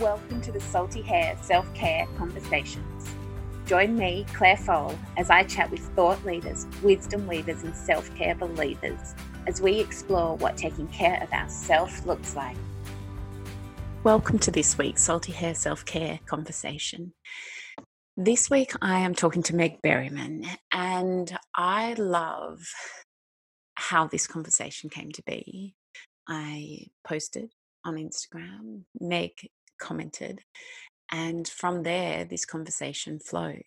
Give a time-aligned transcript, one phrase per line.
[0.00, 3.14] Welcome to the Salty Hair Self Care Conversations.
[3.66, 8.34] Join me, Claire Fole, as I chat with thought leaders, wisdom leaders, and self care
[8.34, 9.14] believers
[9.46, 12.56] as we explore what taking care of ourselves looks like.
[14.02, 17.12] Welcome to this week's Salty Hair Self Care Conversation.
[18.16, 22.62] This week I am talking to Meg Berryman, and I love
[23.74, 25.74] how this conversation came to be.
[26.26, 27.52] I posted
[27.84, 28.84] on Instagram.
[28.98, 29.32] Meg
[29.80, 30.42] commented.
[31.10, 33.62] And from there, this conversation flowed.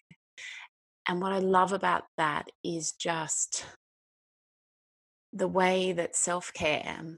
[1.07, 3.65] And what I love about that is just
[5.33, 7.17] the way that self care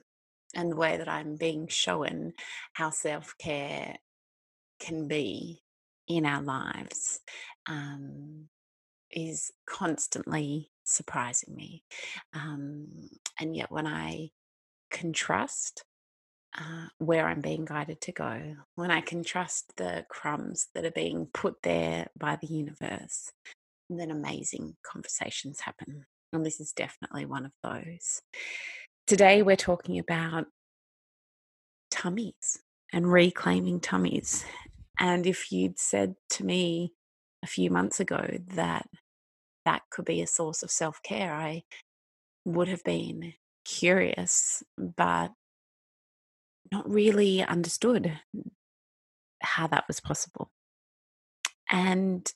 [0.56, 2.34] and the way that I'm being shown
[2.74, 3.98] how self care
[4.80, 5.62] can be
[6.08, 7.20] in our lives
[7.68, 8.48] um,
[9.12, 11.84] is constantly surprising me.
[12.34, 13.10] Um,
[13.40, 14.30] and yet, when I
[14.92, 15.84] can trust
[16.58, 20.92] uh, where I'm being guided to go, when I can trust the crumbs that are
[20.92, 23.32] being put there by the universe,
[23.90, 26.06] then amazing conversations happen.
[26.34, 28.22] And this is definitely one of those.
[29.08, 30.46] Today, we're talking about
[31.92, 32.60] tummies
[32.92, 34.46] and reclaiming tummies.
[35.00, 36.94] And if you'd said to me
[37.44, 38.88] a few months ago that
[39.66, 41.64] that could be a source of self care, I
[42.46, 43.34] would have been
[43.66, 45.32] curious, but
[46.72, 48.20] not really understood
[49.42, 50.50] how that was possible.
[51.70, 52.30] And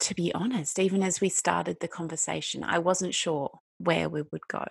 [0.00, 4.46] to be honest, even as we started the conversation, I wasn't sure where we would
[4.48, 4.66] go.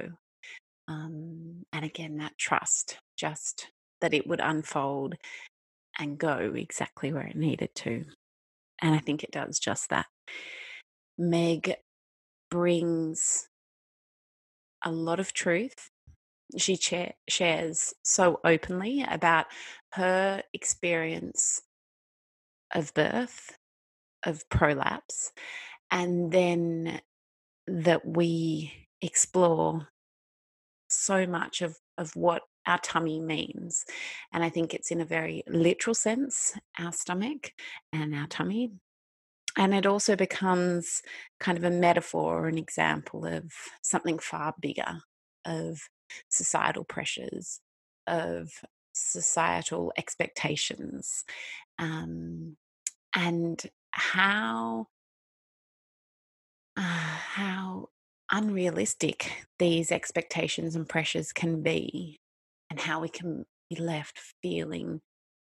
[0.88, 3.68] Um, and again, that trust, just
[4.02, 5.16] that it would unfold
[6.00, 8.06] and go exactly where it needed to.
[8.82, 10.06] And I think it does just that.
[11.18, 11.76] Meg
[12.50, 13.50] brings
[14.84, 15.90] a lot of truth
[16.58, 19.48] she cha- shares so openly about
[19.94, 21.62] her experience
[22.74, 23.58] of birth,
[24.24, 25.32] of prolapse,
[25.92, 27.02] and then
[27.68, 29.88] that we explore
[30.90, 33.86] so much of, of what our tummy means.
[34.34, 37.52] And I think it's in a very literal sense, our stomach
[37.92, 38.72] and our tummy.
[39.58, 41.02] And it also becomes
[41.40, 43.52] kind of a metaphor or an example of
[43.82, 45.02] something far bigger,
[45.46, 45.80] of
[46.30, 47.60] societal pressures,
[48.08, 48.52] of
[48.94, 51.24] societal expectations,
[51.80, 52.58] um,
[53.16, 54.88] and how
[56.76, 57.90] uh, how
[58.32, 62.18] unrealistic these expectations and pressures can be,
[62.70, 65.02] and how we can be left feeling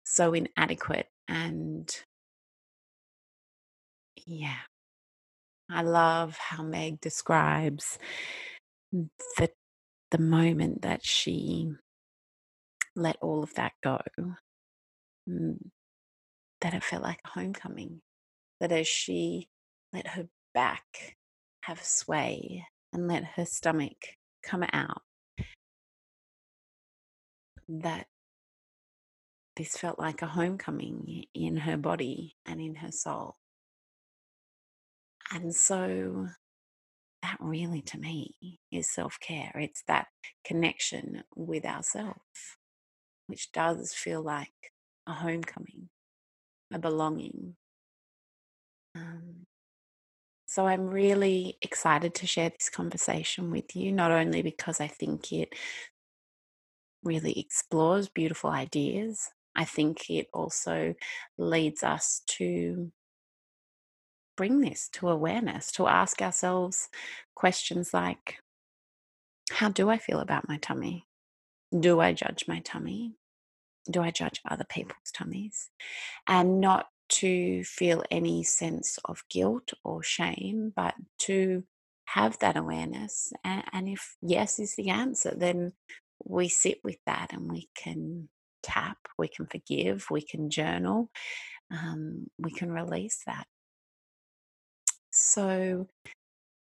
[0.03, 2.03] so inadequate and
[4.25, 4.57] yeah.
[5.71, 7.99] I love how Meg describes
[8.91, 9.49] the
[10.11, 11.71] the moment that she
[12.95, 13.99] let all of that go,
[15.27, 15.57] mm,
[16.61, 18.01] that it felt like a homecoming.
[18.59, 19.49] That as she
[19.93, 21.15] let her back
[21.61, 23.97] have sway and let her stomach
[24.43, 25.03] come out,
[27.67, 28.07] that
[29.55, 33.35] this felt like a homecoming in her body and in her soul.
[35.31, 36.27] And so
[37.21, 39.51] that really to me is self care.
[39.55, 40.07] It's that
[40.45, 42.57] connection with ourselves,
[43.27, 44.73] which does feel like
[45.07, 45.89] a homecoming,
[46.73, 47.55] a belonging.
[48.95, 49.45] Um,
[50.45, 55.31] so I'm really excited to share this conversation with you, not only because I think
[55.31, 55.53] it
[57.03, 60.95] really explores beautiful ideas, I think it also
[61.37, 62.91] leads us to
[64.39, 66.87] bring this to awareness, to ask ourselves
[67.35, 68.37] questions like
[69.51, 71.07] How do I feel about my tummy?
[71.77, 73.15] Do I judge my tummy?
[73.91, 75.69] Do I judge other people's tummies?
[76.25, 76.85] And not
[77.19, 80.93] to feel any sense of guilt or shame, but
[81.27, 81.65] to
[82.05, 83.33] have that awareness.
[83.43, 85.73] And, and if yes is the answer, then
[86.23, 88.29] we sit with that and we can
[88.63, 91.09] tap, we can forgive, we can journal,
[91.71, 93.45] um, we can release that.
[95.29, 95.87] So,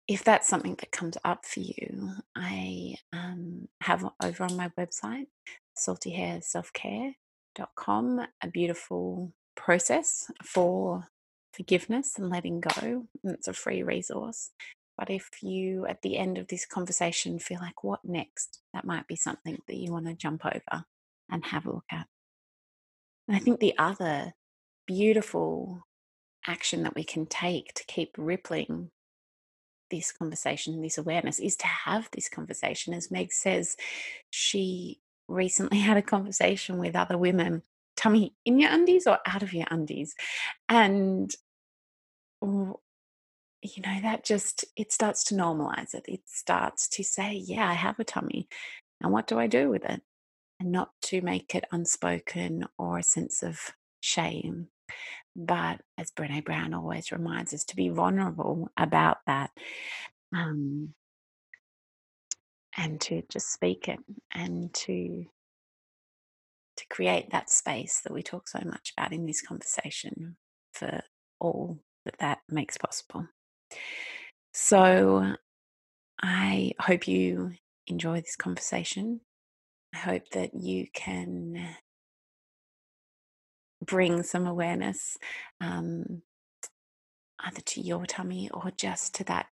[0.07, 5.27] if that's something that comes up for you, I um, have over on my website,
[5.77, 11.09] saltyhairselfcare.com, a beautiful process for
[11.53, 13.07] forgiveness and letting go.
[13.25, 14.51] And It's a free resource.
[14.97, 18.61] But if you, at the end of this conversation, feel like, what next?
[18.73, 20.85] That might be something that you want to jump over
[21.31, 22.07] and have a look at.
[23.27, 24.35] And I think the other
[24.87, 25.83] beautiful
[26.47, 28.91] action that we can take to keep rippling
[29.91, 32.95] this conversation, this awareness, is to have this conversation.
[32.95, 33.77] As Meg says,
[34.31, 37.63] she recently had a conversation with other women
[37.97, 40.15] tummy in your undies or out of your undies?
[40.69, 41.35] And
[43.65, 47.73] you know that just it starts to normalize it it starts to say yeah i
[47.73, 48.47] have a tummy
[49.01, 50.03] and what do i do with it
[50.61, 54.69] and not to make it unspoken or a sense of shame
[55.37, 59.51] but as brene brown always reminds us to be vulnerable about that
[60.35, 60.95] um,
[62.77, 63.99] and to just speak it
[64.33, 65.25] and to
[66.77, 70.37] to create that space that we talk so much about in this conversation
[70.73, 71.03] for
[71.41, 73.27] all that that makes possible.
[74.53, 75.35] So
[76.21, 77.53] I hope you
[77.87, 79.21] enjoy this conversation.
[79.95, 81.77] I hope that you can
[83.85, 85.17] bring some awareness
[85.61, 86.23] um,
[87.41, 89.47] either to your tummy or just to that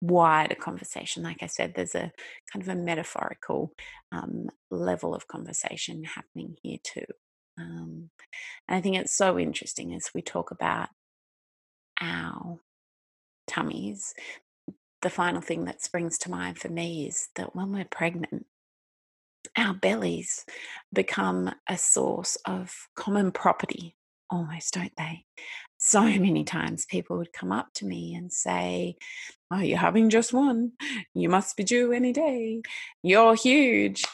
[0.00, 1.22] wider conversation.
[1.22, 2.12] Like I said, there's a
[2.52, 3.72] kind of a metaphorical
[4.12, 7.04] um, level of conversation happening here too.
[7.58, 8.10] Um,
[8.68, 10.88] and I think it's so interesting as we talk about
[12.00, 12.58] our
[13.46, 14.14] tummies.
[15.02, 18.46] The final thing that springs to mind for me is that when we're pregnant,
[19.56, 20.44] our bellies
[20.92, 23.96] become a source of common property,
[24.28, 25.24] almost, don't they?
[25.78, 28.96] So many times people would come up to me and say,
[29.50, 30.72] Oh, you're having just one.
[31.14, 32.62] You must be due any day.
[33.02, 34.04] You're huge.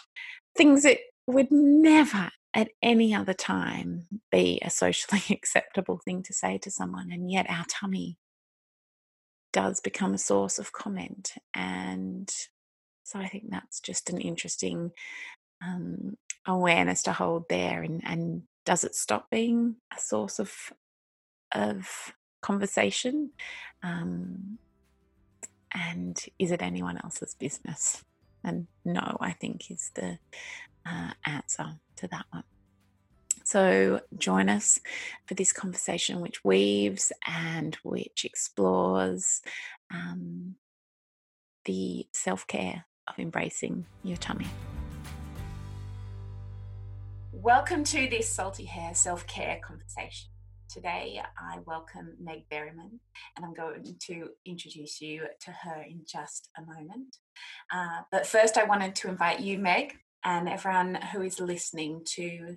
[0.56, 6.56] Things that would never at any other time be a socially acceptable thing to say
[6.58, 7.10] to someone.
[7.12, 8.16] And yet our tummy
[9.52, 11.32] does become a source of comment.
[11.52, 12.30] And
[13.06, 14.90] so I think that's just an interesting
[15.64, 17.82] um, awareness to hold there.
[17.82, 20.52] And, and does it stop being a source of
[21.54, 22.12] of
[22.42, 23.30] conversation?
[23.84, 24.58] Um,
[25.72, 28.04] and is it anyone else's business?
[28.42, 30.18] And no, I think is the
[30.84, 32.44] uh, answer to that one.
[33.44, 34.80] So, join us
[35.26, 39.42] for this conversation, which weaves and which explores
[39.94, 40.56] um,
[41.66, 44.46] the self care of embracing your tummy.
[47.32, 50.30] Welcome to this Salty Hair self care conversation.
[50.68, 52.98] Today, I welcome Meg Berryman,
[53.36, 57.16] and I'm going to introduce you to her in just a moment.
[57.72, 59.94] Uh, but first, I wanted to invite you, Meg,
[60.24, 62.56] and everyone who is listening to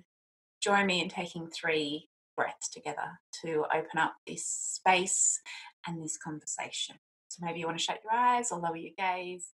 [0.60, 5.40] join me in taking three breaths together to open up this space
[5.86, 6.96] and this conversation.
[7.28, 9.52] So maybe you want to shut your eyes or lower your gaze.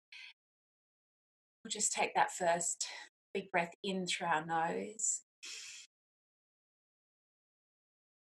[1.63, 2.87] We'll just take that first
[3.33, 5.21] big breath in through our nose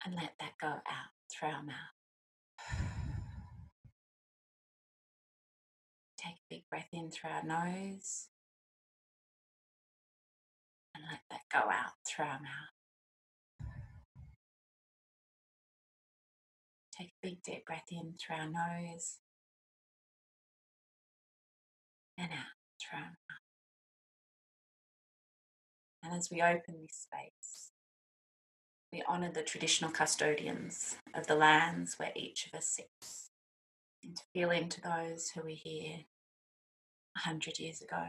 [0.04, 0.82] and let that go out
[1.32, 1.74] through our mouth.
[6.18, 8.28] Take a big breath in through our nose
[10.94, 13.70] and let that go out through our mouth.
[16.94, 19.18] Take a big deep breath in through our nose
[22.18, 22.53] and out
[26.02, 27.70] And as we open this space,
[28.92, 33.30] we honour the traditional custodians of the lands where each of us sits,
[34.02, 36.04] and to feel into those who were here
[37.16, 38.04] a hundred years ago,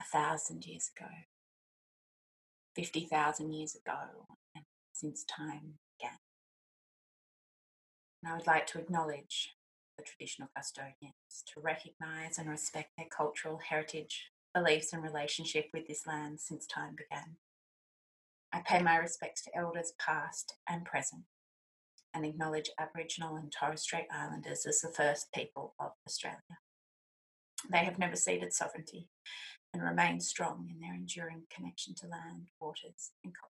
[0.00, 1.10] a thousand years ago,
[2.74, 6.16] 50,000 years ago, and since time began.
[8.22, 9.54] And I would like to acknowledge
[9.98, 16.06] the traditional custodians, to recognise and respect their cultural heritage, beliefs, and relationship with this
[16.06, 17.36] land since time began.
[18.52, 21.24] I pay my respects to elders past and present
[22.14, 26.38] and acknowledge Aboriginal and Torres Strait Islanders as the first people of Australia.
[27.70, 29.08] They have never ceded sovereignty
[29.74, 33.52] and remain strong in their enduring connection to land, waters, and culture.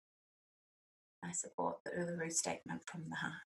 [1.23, 3.52] I support the Uluru Statement from the Heart.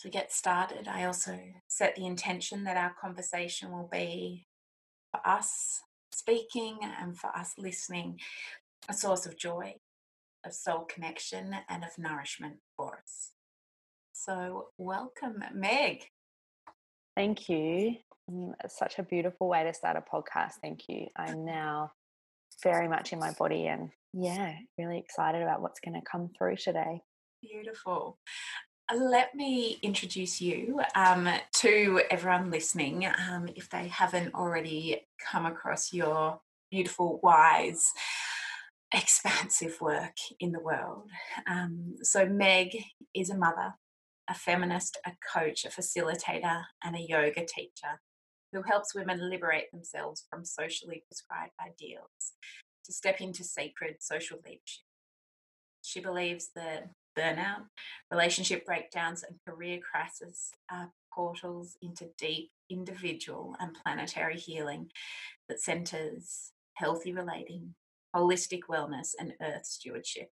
[0.00, 1.38] As we get started, I also
[1.68, 4.46] set the intention that our conversation will be
[5.10, 8.18] for us speaking and for us listening
[8.88, 9.74] a source of joy,
[10.42, 13.32] of soul connection, and of nourishment for us.
[14.14, 16.06] So, welcome, Meg.
[17.14, 17.96] Thank you.
[18.30, 20.52] Mm, it's such a beautiful way to start a podcast.
[20.62, 21.08] Thank you.
[21.14, 21.92] I'm now
[22.62, 26.56] very much in my body and yeah, really excited about what's going to come through
[26.56, 27.02] today.
[27.42, 28.18] Beautiful.
[28.92, 31.28] Let me introduce you um,
[31.58, 36.40] to everyone listening um, if they haven't already come across your
[36.72, 37.92] beautiful, wise,
[38.92, 41.08] expansive work in the world.
[41.48, 42.76] Um, so, Meg
[43.14, 43.74] is a mother,
[44.28, 48.00] a feminist, a coach, a facilitator, and a yoga teacher
[48.52, 52.32] who helps women liberate themselves from socially prescribed ideals
[52.84, 54.82] to step into sacred social leadership.
[55.82, 57.64] She believes that burnout,
[58.10, 64.90] relationship breakdowns, and career crisis are portals into deep individual and planetary healing
[65.48, 67.74] that centers healthy relating,
[68.14, 70.30] holistic wellness, and earth stewardship.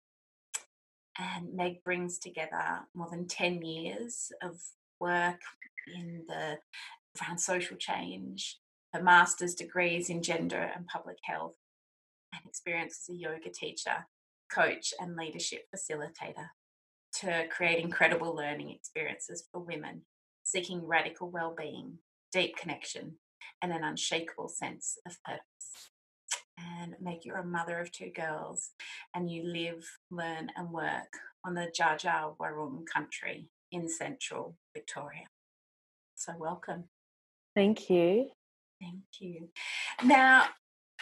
[1.18, 4.58] And Meg brings together more than 10 years of
[4.98, 5.40] work
[5.94, 6.58] in the
[7.20, 8.58] around social change,
[8.94, 11.56] her master's degrees in gender and public health,
[12.32, 14.06] and experience as a yoga teacher,
[14.50, 16.48] coach, and leadership facilitator
[17.22, 20.02] to create incredible learning experiences for women
[20.42, 21.98] seeking radical well-being,
[22.32, 23.12] deep connection,
[23.62, 25.90] and an unshakable sense of purpose.
[26.58, 28.70] And Meg you're a mother of two girls,
[29.14, 31.12] and you live, learn, and work
[31.44, 35.26] on the Dja Wurrung country in central Victoria.
[36.16, 36.84] So, welcome.
[37.54, 38.30] Thank you.
[38.80, 39.48] Thank you.
[40.04, 40.46] Now,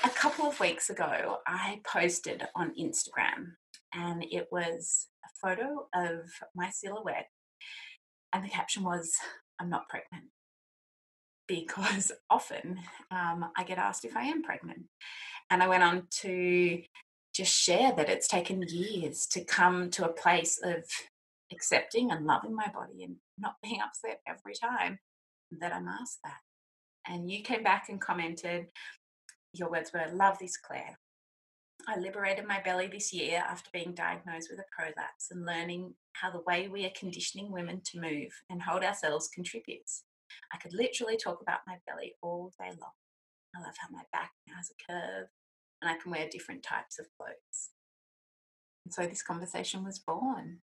[0.04, 3.54] a couple of weeks ago, I posted on Instagram,
[3.94, 5.06] and it was
[5.40, 7.28] photo of my silhouette,
[8.32, 9.14] and the caption was,
[9.58, 10.26] I'm not pregnant.
[11.48, 12.78] Because often
[13.10, 14.84] um, I get asked if I am pregnant.
[15.50, 16.80] And I went on to
[17.34, 20.84] just share that it's taken years to come to a place of
[21.52, 24.98] accepting and loving my body and not being upset every time
[25.60, 26.38] that I'm asked that.
[27.08, 28.66] And you came back and commented,
[29.52, 30.98] your words were, Love this, Claire.
[31.88, 36.30] I liberated my belly this year after being diagnosed with a prolapse and learning how
[36.30, 40.04] the way we are conditioning women to move and hold ourselves contributes.
[40.52, 42.92] I could literally talk about my belly all day long.
[43.56, 45.28] I love how my back now has a curve
[45.82, 47.70] and I can wear different types of clothes.
[48.84, 50.58] And so this conversation was born.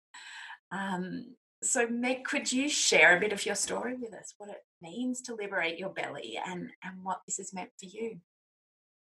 [0.71, 4.63] Um, so, Meg, could you share a bit of your story with us, what it
[4.81, 8.19] means to liberate your belly and, and what this has meant for you?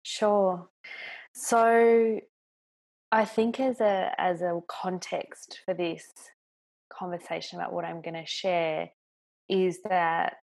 [0.03, 0.70] Sure.
[1.34, 2.20] So,
[3.12, 6.05] I think as a as a context for this
[6.91, 8.89] conversation about what I'm going to share
[9.50, 10.36] is that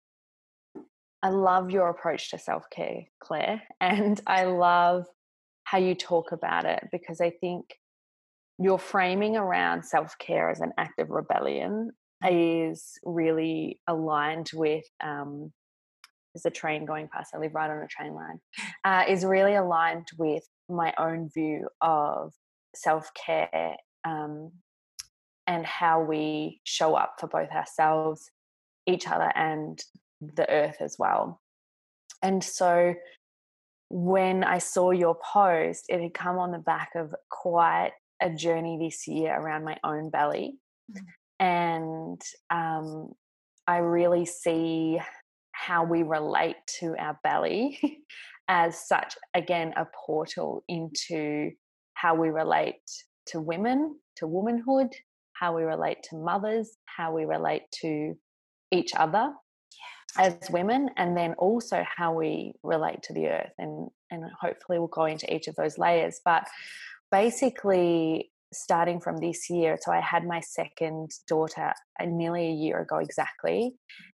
[1.23, 5.07] I love your approach to self care, Claire, and I love
[5.65, 7.79] how you talk about it because I think
[8.59, 11.91] your framing around self care as an act of rebellion
[12.29, 14.85] is really aligned with.
[15.03, 15.53] Um,
[16.37, 17.35] there's a train going past.
[17.35, 18.41] I live right on a train line.
[18.85, 22.33] Uh, is really aligned with my own view of
[22.75, 24.53] self care um,
[25.47, 28.31] and how we show up for both ourselves,
[28.87, 29.83] each other, and
[30.21, 31.41] the earth as well.
[32.23, 32.95] And so
[33.89, 38.79] when I saw your post, it had come on the back of quite a journey
[38.79, 40.59] this year around my own belly.
[40.93, 41.07] Mm-hmm.
[41.39, 43.13] And um,
[43.67, 44.99] I really see
[45.57, 48.03] how we relate to our belly
[48.49, 51.51] as such, again, a portal into
[51.95, 52.83] how we relate
[53.27, 54.93] to women, to womanhood,
[55.33, 58.15] how we relate to mothers, how we relate to
[58.71, 59.33] each other
[60.19, 63.53] as women, and then also how we relate to the earth.
[63.59, 66.21] And, and hopefully we'll go into each of those layers.
[66.25, 66.47] But
[67.11, 72.81] basically, starting from this year, so I had my second daughter uh, nearly a year
[72.81, 73.75] ago exactly,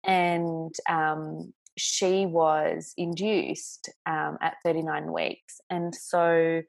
[0.06, 6.62] and um, she was induced um, at 39 weeks, and so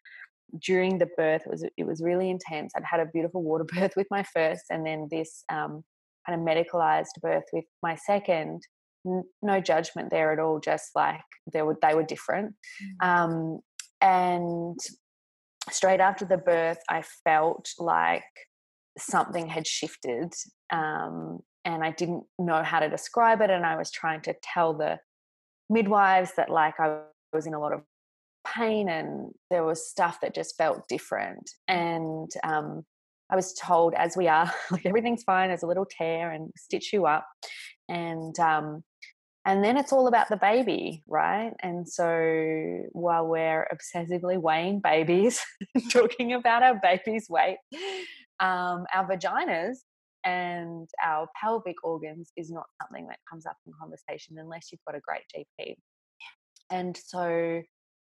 [0.58, 2.74] during the birth it was it was really intense.
[2.76, 5.84] I'd had a beautiful water birth with my first, and then this um,
[6.26, 8.62] kind of medicalized birth with my second.
[9.42, 10.60] no judgment there at all.
[10.60, 11.22] Just like
[11.54, 12.56] they were they were different,
[13.02, 13.08] mm.
[13.08, 13.60] um,
[14.02, 14.78] and
[15.74, 18.24] straight after the birth, I felt like
[18.98, 20.34] something had shifted.
[20.72, 23.50] Um, and I didn't know how to describe it.
[23.50, 25.00] And I was trying to tell the
[25.70, 27.02] midwives that, like, I
[27.34, 27.82] was in a lot of
[28.48, 31.50] pain and there was stuff that just felt different.
[31.68, 32.84] And um,
[33.30, 36.94] I was told, as we are, like, everything's fine, there's a little tear and stitch
[36.94, 37.28] you up.
[37.88, 38.84] And um,
[39.46, 41.54] and then it's all about the baby, right?
[41.62, 45.42] And so while we're obsessively weighing babies,
[45.92, 47.58] talking about our baby's weight,
[48.40, 49.78] um, our vaginas
[50.26, 54.96] and our pelvic organs is not something that comes up in conversation unless you've got
[54.96, 55.76] a great GP.
[56.70, 57.62] And so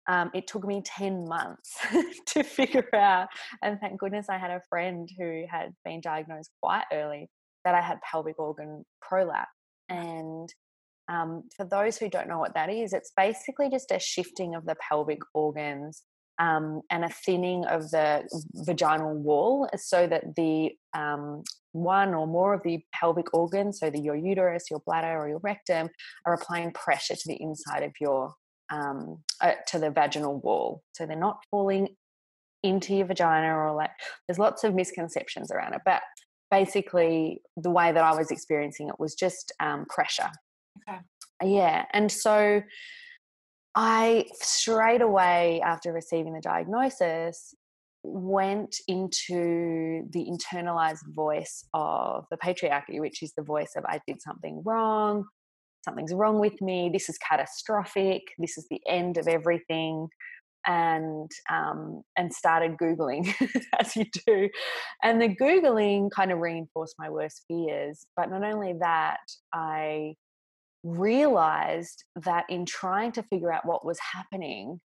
[0.09, 1.77] um, it took me 10 months
[2.27, 3.29] to figure out,
[3.63, 7.29] and thank goodness I had a friend who had been diagnosed quite early
[7.65, 9.51] that I had pelvic organ prolapse.
[9.91, 10.49] And
[11.11, 14.65] um, for those who don't know what that is, it's basically just a shifting of
[14.65, 16.03] the pelvic organs
[16.39, 18.23] um, and a thinning of the
[18.55, 24.03] vaginal wall so that the um, one or more of the pelvic organs, so that
[24.03, 25.89] your uterus, your bladder, or your rectum,
[26.27, 28.35] are applying pressure to the inside of your
[28.71, 30.83] um, uh, to the vaginal wall.
[30.93, 31.89] So they're not falling
[32.63, 33.91] into your vagina or like
[34.27, 36.03] there's lots of misconceptions around it but
[36.51, 40.31] basically the way that i was experiencing it was just um, pressure
[40.89, 40.99] okay.
[41.43, 42.63] Yeah and so
[43.75, 47.55] i straight away after receiving the diagnosis
[48.03, 54.21] went into the internalized voice of the patriarchy which is the voice of i did
[54.23, 55.25] something wrong.
[55.85, 56.91] Something's wrong with me.
[56.93, 58.23] This is catastrophic.
[58.39, 60.09] This is the end of everything.
[60.67, 63.33] And um, and started googling
[63.81, 64.51] as you do.
[65.03, 69.21] And the googling kind of reinforced my worst fears but not only that
[69.55, 70.13] i
[70.83, 74.81] realized that in trying to figure out what was happening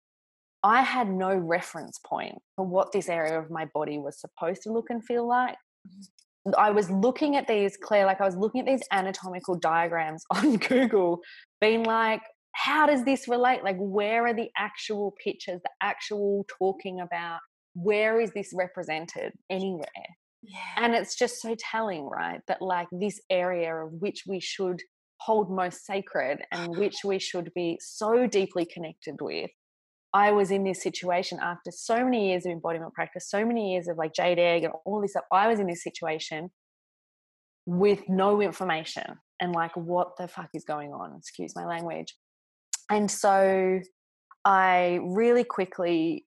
[0.62, 4.72] i had no reference point for what this area of my body was supposed to
[4.72, 5.56] look and feel like
[5.88, 6.52] mm-hmm.
[6.58, 10.56] i was looking at these claire like i was looking at these anatomical diagrams on
[10.56, 11.20] google
[11.60, 12.22] being like
[12.54, 13.64] how does this relate?
[13.64, 17.40] Like, where are the actual pictures, the actual talking about?
[17.74, 19.88] Where is this represented anywhere?
[20.42, 20.58] Yeah.
[20.76, 22.40] And it's just so telling, right?
[22.46, 24.80] That, like, this area of which we should
[25.24, 29.50] hold most sacred and which we should be so deeply connected with.
[30.12, 33.88] I was in this situation after so many years of embodiment practice, so many years
[33.88, 35.24] of like jade egg and all this stuff.
[35.32, 36.50] I was in this situation
[37.66, 41.16] with no information and like, what the fuck is going on?
[41.18, 42.14] Excuse my language.
[42.90, 43.80] And so
[44.44, 46.26] I really quickly,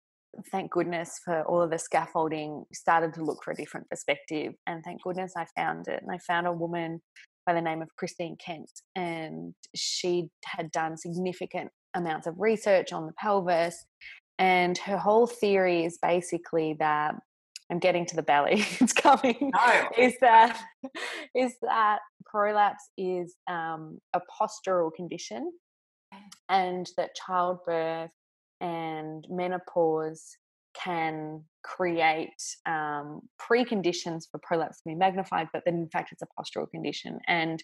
[0.51, 4.53] thank goodness for all of the scaffolding, started to look for a different perspective.
[4.65, 6.01] And thank goodness I found it.
[6.01, 7.01] And I found a woman
[7.47, 13.07] by the name of Christine Kent, and she had done significant amounts of research on
[13.07, 13.85] the pelvis.
[14.37, 17.15] And her whole theory is basically that
[17.71, 18.65] I'm getting to the belly.
[18.79, 19.51] it's coming.
[19.55, 19.89] No.
[19.97, 20.61] Is that
[21.33, 25.51] is that prolapse is um, a postural condition
[26.49, 28.11] and that childbirth
[28.59, 30.35] and menopause
[30.83, 32.29] can create
[32.65, 37.19] um, preconditions for prolapse to be magnified, but then in fact it's a postural condition.
[37.27, 37.61] And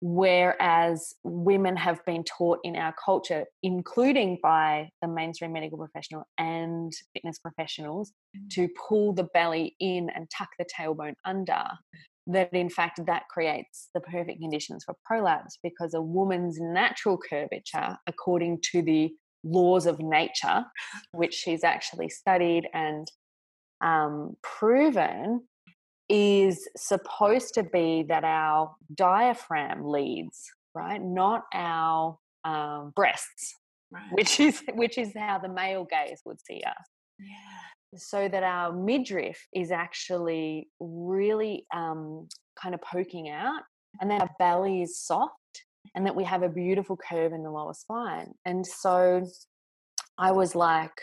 [0.00, 6.92] whereas women have been taught in our culture, including by the mainstream medical professional and
[7.12, 8.50] fitness professionals, mm.
[8.50, 11.64] to pull the belly in and tuck the tailbone under,
[12.26, 17.96] that in fact that creates the perfect conditions for prolapse because a woman's natural curvature
[18.06, 19.12] according to the
[19.44, 20.64] laws of nature
[21.12, 23.10] which she's actually studied and
[23.80, 25.42] um, proven
[26.08, 31.02] is supposed to be that our diaphragm leads right?
[31.02, 33.56] Not our um, breasts
[33.92, 34.12] right.
[34.12, 36.86] which is which is how the male gaze would see us.
[37.18, 37.98] Yeah.
[37.98, 42.28] So that our midriff is actually really um,
[42.60, 43.62] kind of poking out
[44.00, 45.34] and then our belly is soft
[45.94, 48.32] and that we have a beautiful curve in the lower spine.
[48.44, 49.26] And so
[50.18, 51.00] I was like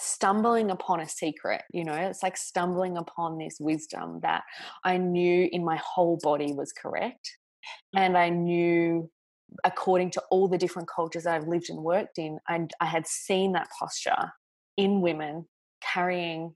[0.00, 4.42] stumbling upon a secret, you know, it's like stumbling upon this wisdom that
[4.84, 7.36] I knew in my whole body was correct.
[7.94, 8.22] And mm-hmm.
[8.22, 9.10] I knew
[9.64, 13.52] according to all the different cultures I've lived and worked in, I, I had seen
[13.52, 14.32] that posture
[14.76, 15.46] in women
[15.80, 16.54] carrying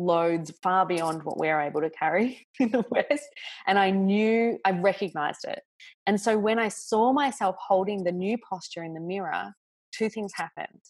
[0.00, 3.28] loads far beyond what we're able to carry in the West.
[3.66, 5.60] And I knew, I recognized it.
[6.06, 9.52] And so when I saw myself holding the new posture in the mirror,
[9.92, 10.80] two things happened.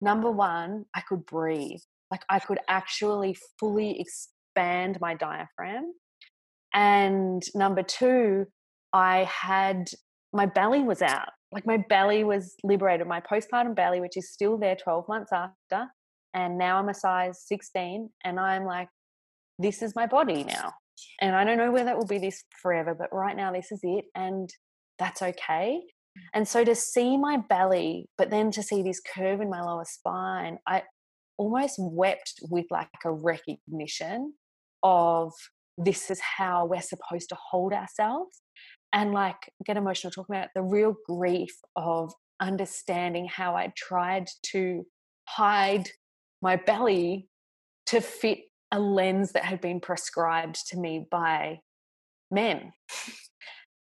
[0.00, 1.80] Number one, I could breathe.
[2.10, 5.92] Like I could actually fully expand my diaphragm.
[6.72, 8.46] And number two,
[8.92, 9.90] I had
[10.32, 11.30] my belly was out.
[11.52, 15.90] Like my belly was liberated, my postpartum belly, which is still there 12 months after,
[16.34, 18.88] and now I'm a size 16 and I'm like
[19.58, 20.72] this is my body now
[21.20, 23.80] and I don't know where that will be this forever but right now this is
[23.82, 24.48] it and
[24.98, 25.80] that's okay.
[26.34, 29.84] And so to see my belly but then to see this curve in my lower
[29.86, 30.82] spine I
[31.38, 34.34] almost wept with like a recognition
[34.82, 35.32] of
[35.78, 38.42] this is how we're supposed to hold ourselves
[38.92, 44.84] and like get emotional talking about the real grief of understanding how I tried to
[45.28, 45.88] hide
[46.42, 47.28] my belly
[47.86, 48.38] to fit
[48.72, 51.60] a lens that had been prescribed to me by
[52.30, 52.72] men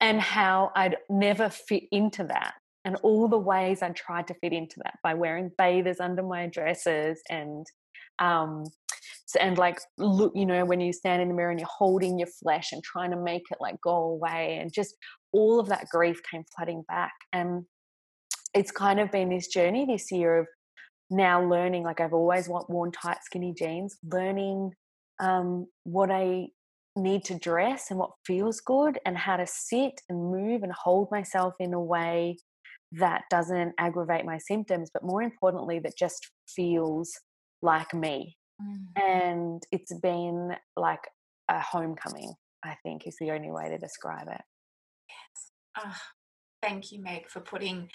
[0.00, 4.52] and how I'd never fit into that and all the ways I tried to fit
[4.52, 7.64] into that by wearing bathers under my dresses and
[8.18, 8.64] um
[9.40, 12.28] and like look you know when you stand in the mirror and you're holding your
[12.42, 14.94] flesh and trying to make it like go away and just
[15.32, 17.64] all of that grief came flooding back and
[18.54, 20.46] it's kind of been this journey this year of
[21.12, 24.72] now learning like i've always worn tight skinny jeans learning
[25.20, 26.46] um, what i
[26.96, 31.10] need to dress and what feels good and how to sit and move and hold
[31.10, 32.36] myself in a way
[32.90, 37.10] that doesn't aggravate my symptoms but more importantly that just feels
[37.62, 38.86] like me Mm.
[38.96, 41.06] And it's been like
[41.48, 44.42] a homecoming, I think is the only way to describe it.
[45.08, 45.84] Yes.
[45.84, 45.96] Oh,
[46.62, 47.88] thank you, Meg, for putting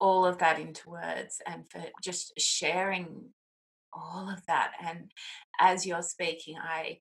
[0.00, 3.30] all of that into words and for just sharing
[3.92, 4.72] all of that.
[4.84, 5.10] And
[5.58, 6.98] as you're speaking, I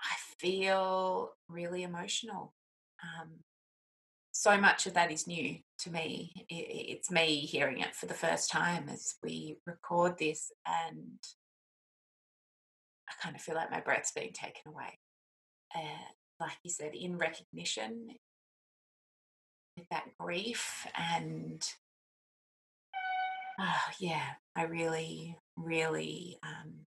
[0.00, 2.54] I feel really emotional.
[3.02, 3.40] Um,
[4.32, 6.32] so much of that is new to me.
[6.48, 11.18] It's me hearing it for the first time as we record this, and
[13.08, 14.98] I kind of feel like my breath's being taken away.
[15.74, 18.08] Uh, like you said, in recognition
[19.76, 21.62] with that grief, and
[23.60, 24.22] uh, yeah,
[24.56, 26.86] I really, really um,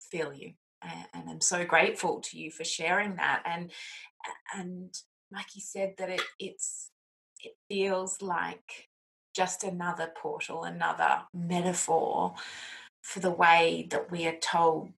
[0.00, 3.42] feel you and I'm so grateful to you for sharing that.
[3.44, 3.70] And
[4.54, 4.94] and
[5.32, 6.90] like you said, that it it's
[7.40, 8.88] it feels like
[9.34, 12.34] just another portal, another metaphor
[13.02, 14.90] for the way that we are told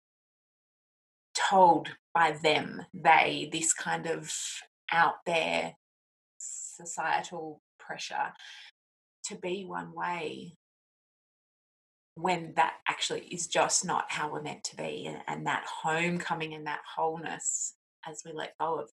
[1.35, 4.33] told by them, they, this kind of
[4.93, 5.75] out there
[6.39, 8.33] societal pressure
[9.31, 10.57] to be one way
[12.15, 16.67] when that actually is just not how we're meant to be and, that homecoming and
[16.67, 17.75] that wholeness
[18.07, 18.91] as we let go of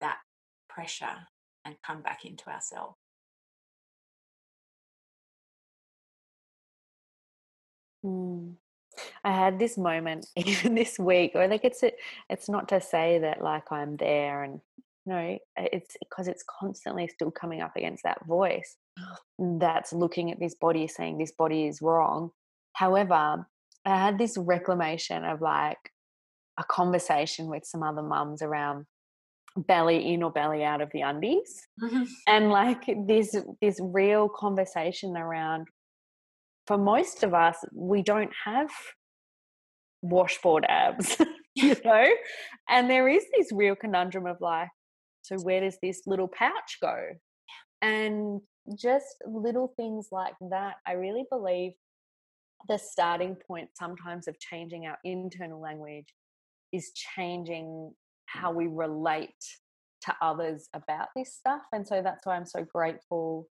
[0.00, 0.18] that
[0.68, 1.26] pressure
[1.64, 2.96] and come back into ourselves
[8.04, 8.52] mm.
[9.24, 11.82] I had this moment even this week, or like it's
[12.30, 14.60] it's not to say that like I'm there and
[15.06, 18.76] no, it's because it's constantly still coming up against that voice
[19.38, 22.30] that's looking at this body saying this body is wrong.
[22.74, 23.46] However,
[23.84, 25.78] I had this reclamation of like
[26.58, 28.86] a conversation with some other mums around
[29.56, 32.02] belly in or belly out of the undies mm-hmm.
[32.26, 35.68] and like this this real conversation around
[36.66, 38.68] for most of us we don't have
[40.02, 41.16] washboard abs
[41.54, 42.04] you know
[42.68, 44.68] and there is this real conundrum of like
[45.24, 46.96] so where does this little pouch go?
[47.82, 48.40] And
[48.78, 51.72] just little things like that i really believe
[52.68, 56.06] the starting point sometimes of changing our internal language
[56.72, 57.92] is changing
[58.26, 59.30] how we relate
[60.02, 61.62] to others about this stuff.
[61.72, 63.48] And so that's why i'm so grateful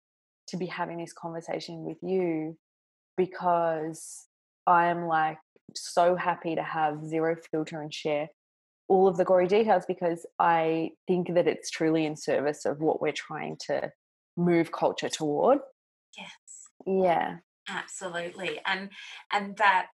[0.48, 2.56] to be having this conversation with you
[3.16, 4.26] because
[4.66, 5.38] i am like
[5.74, 8.28] so happy to have zero filter and share
[8.88, 13.00] all of the gory details because I think that it's truly in service of what
[13.00, 13.92] we're trying to
[14.36, 15.58] move culture toward.
[16.16, 16.30] Yes.
[16.86, 17.36] Yeah.
[17.68, 18.60] Absolutely.
[18.64, 18.90] And
[19.32, 19.88] and that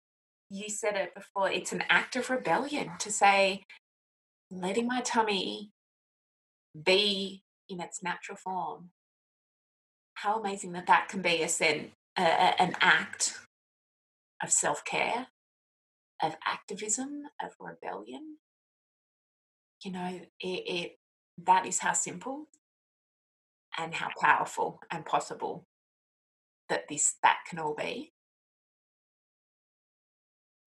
[0.50, 3.64] you said it before, it's an act of rebellion to say,
[4.52, 5.72] letting my tummy
[6.82, 8.92] be in its natural form.
[10.16, 11.50] How amazing that that can be a
[12.16, 13.40] uh, an act
[14.44, 15.28] of self care,
[16.22, 18.38] of activism, of rebellion.
[19.84, 21.00] You know, it, it
[21.46, 22.48] that is how simple
[23.78, 25.66] and how powerful and possible
[26.70, 28.14] that this that can all be.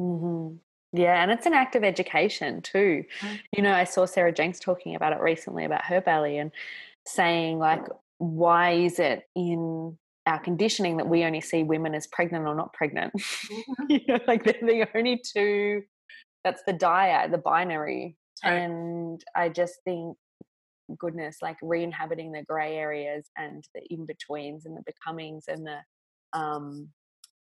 [0.00, 0.56] Mm-hmm.
[0.92, 3.04] Yeah, and it's an act of education too.
[3.20, 3.40] Mm.
[3.56, 6.52] You know, I saw Sarah Jenks talking about it recently about her belly and
[7.06, 7.86] saying like,
[8.18, 12.72] why is it in our conditioning that we only see women as pregnant or not
[12.72, 13.12] pregnant?
[13.46, 13.84] Mm-hmm.
[13.88, 15.82] you know, like they're the only two.
[16.44, 18.16] That's the dyad, the binary.
[18.44, 18.52] Right.
[18.52, 20.16] And I just think
[20.98, 25.78] goodness, like re-inhabiting the grey areas and the in-betweens and the becomings and the
[26.38, 26.88] um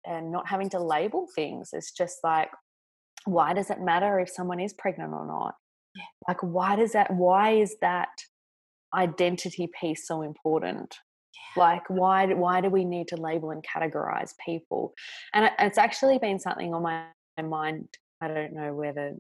[0.06, 1.70] and not having to label things.
[1.74, 2.50] It's just like,
[3.26, 5.56] why does it matter if someone is pregnant or not?
[5.96, 6.04] Yeah.
[6.28, 8.10] Like why does that why is that
[8.94, 10.96] identity piece so important?
[11.56, 11.64] Yeah.
[11.64, 14.94] Like why why do we need to label and categorize people?
[15.34, 17.06] And it's actually been something on my
[17.42, 17.88] mind.
[18.22, 19.16] I don't know whether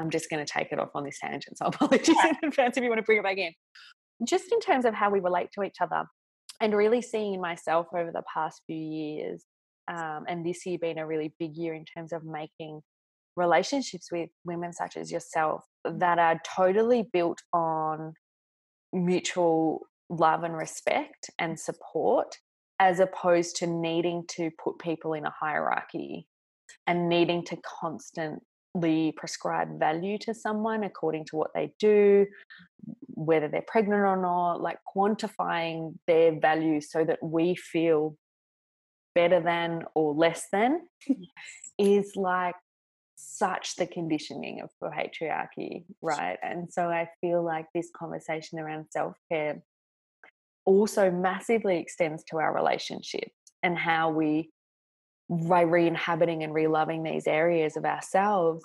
[0.00, 1.58] I'm just going to take it off on this tangent.
[1.58, 3.52] So apologies in advance if you want to bring it back in.
[4.26, 6.04] Just in terms of how we relate to each other
[6.60, 9.44] and really seeing myself over the past few years,
[9.88, 12.80] um, and this year being a really big year in terms of making
[13.36, 18.12] relationships with women such as yourself that are totally built on
[18.92, 22.36] mutual love and respect and support
[22.78, 26.26] as opposed to needing to put people in a hierarchy
[26.86, 28.42] and needing to constant
[29.16, 32.26] prescribe value to someone according to what they do,
[33.08, 38.16] whether they're pregnant or not, like quantifying their value so that we feel
[39.14, 40.80] better than or less than
[41.78, 42.54] is like
[43.16, 46.38] such the conditioning of patriarchy, right?
[46.42, 49.62] And so I feel like this conversation around self care
[50.64, 54.50] also massively extends to our relationships and how we
[55.28, 58.64] by re-inhabiting and re-loving these areas of ourselves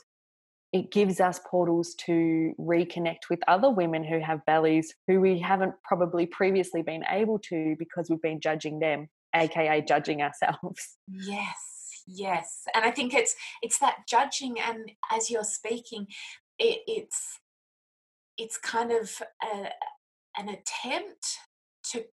[0.74, 5.74] it gives us portals to reconnect with other women who have bellies who we haven't
[5.84, 10.98] probably previously been able to because we've been judging them aka judging ourselves.
[11.08, 11.56] Yes
[12.08, 16.08] yes and i think it's it's that judging and as you're speaking
[16.58, 17.40] it, it's
[18.38, 19.68] it's kind of a,
[20.38, 21.38] an attempt
[21.84, 22.06] to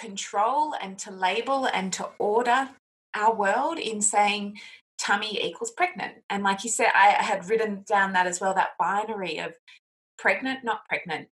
[0.00, 2.70] control and to label and to order
[3.14, 4.58] our world in saying
[4.98, 6.14] tummy equals pregnant.
[6.30, 9.54] And like you said, I had written down that as well that binary of
[10.18, 11.28] pregnant, not pregnant,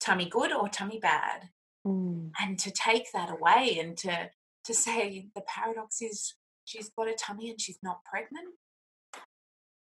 [0.00, 1.50] tummy good or tummy bad.
[1.86, 2.30] Mm.
[2.40, 4.30] And to take that away and to
[4.64, 6.34] to say the paradox is
[6.64, 8.54] she's got a tummy and she's not pregnant.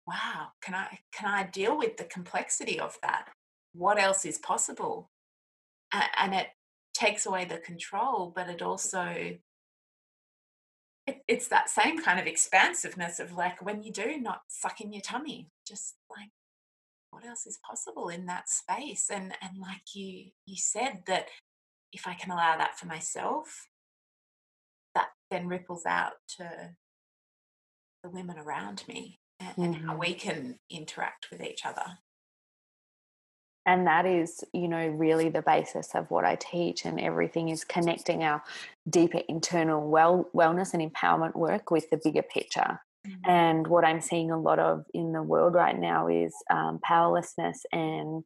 [0.07, 3.29] Wow, can I can I deal with the complexity of that?
[3.73, 5.11] What else is possible?
[5.93, 6.49] And it
[6.95, 9.37] takes away the control, but it also
[11.07, 14.93] it, it's that same kind of expansiveness of like when you do not suck in
[14.93, 16.31] your tummy, just like
[17.11, 19.11] what else is possible in that space?
[19.11, 21.29] And and like you you said that
[21.93, 23.69] if I can allow that for myself,
[24.95, 26.75] that then ripples out to
[28.03, 29.63] the women around me and, mm-hmm.
[29.63, 30.01] and how mm-hmm.
[30.01, 31.99] we can interact with each other
[33.67, 37.65] and that is you know really the basis of what i teach and everything is
[37.65, 38.43] connecting our
[38.89, 42.81] deeper internal well wellness and empowerment work with the bigger picture.
[43.07, 43.31] Mm-hmm.
[43.31, 47.65] and what i'm seeing a lot of in the world right now is um, powerlessness
[47.73, 48.25] and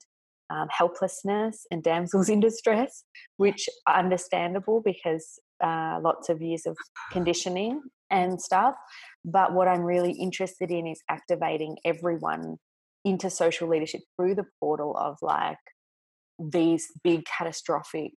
[0.51, 3.05] um, helplessness and damsels in distress
[3.38, 6.77] which are understandable because uh, lots of years of
[7.11, 8.75] conditioning and stuff.
[9.25, 12.59] But what i'm really interested in is activating everyone
[13.07, 15.57] into social leadership through the portal of like
[16.40, 18.11] these big catastrophic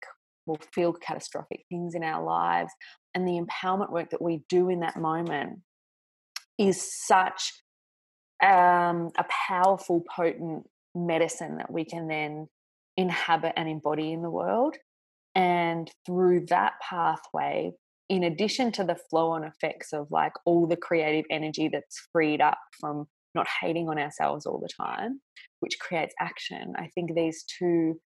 [0.46, 2.72] or feel catastrophic things in our lives
[3.14, 5.58] and the empowerment work that we do in that moment
[6.56, 7.52] is such
[8.42, 12.48] um, a powerful potent medicine that we can then
[12.96, 14.74] inhabit and embody in the world
[15.34, 17.70] and through that pathway
[18.08, 22.40] in addition to the flow on effects of like all the creative energy that's freed
[22.40, 23.06] up from
[23.38, 25.20] not hating on ourselves all the time,
[25.60, 26.74] which creates action.
[26.76, 28.00] I think these two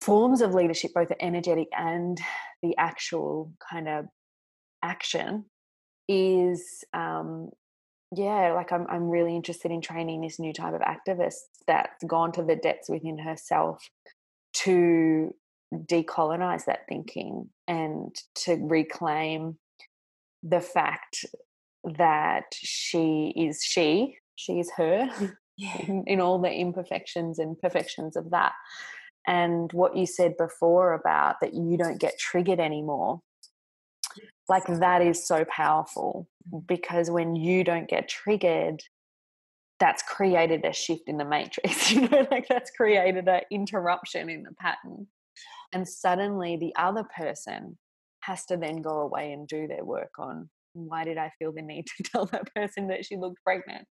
[0.00, 2.18] forms of leadership, both the energetic and
[2.62, 4.06] the actual kind of
[4.82, 5.44] action,
[6.08, 7.50] is um,
[8.14, 12.32] yeah, like I'm I'm really interested in training this new type of activist that's gone
[12.32, 13.82] to the depths within herself
[14.64, 15.34] to
[15.74, 19.58] decolonize that thinking and to reclaim
[20.42, 21.24] the fact
[21.98, 25.08] that she is she, she is her,
[25.56, 25.76] yeah.
[25.86, 28.52] in, in all the imperfections and perfections of that.
[29.26, 33.20] And what you said before about that you don't get triggered anymore,
[34.48, 36.64] like that is so powerful mm-hmm.
[36.66, 38.82] because when you don't get triggered,
[39.80, 44.42] that's created a shift in the matrix, you know, like that's created an interruption in
[44.42, 45.06] the pattern.
[45.72, 47.78] And suddenly the other person
[48.20, 51.62] has to then go away and do their work on why did I feel the
[51.62, 53.86] need to tell that person that she looked pregnant?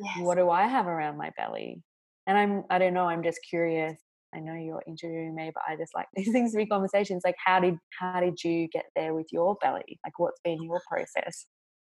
[0.00, 0.18] Yes.
[0.20, 1.82] What do I have around my belly?
[2.26, 3.98] And I'm, I don't know, I'm just curious.
[4.34, 7.22] I know you're interviewing me, but I just like these things to be conversations.
[7.24, 9.98] Like, how did, how did you get there with your belly?
[10.04, 11.46] Like, what's been your process?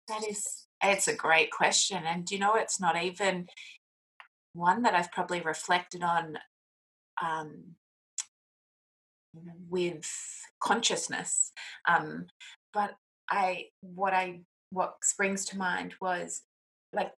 [0.07, 2.03] That is, it's a great question.
[2.05, 3.47] And you know, it's not even
[4.53, 6.37] one that I've probably reflected on
[7.23, 7.75] um,
[9.69, 10.09] with
[10.61, 11.51] consciousness.
[11.87, 12.27] Um,
[12.73, 12.95] but
[13.33, 16.41] I what I what springs to mind was
[16.93, 17.11] like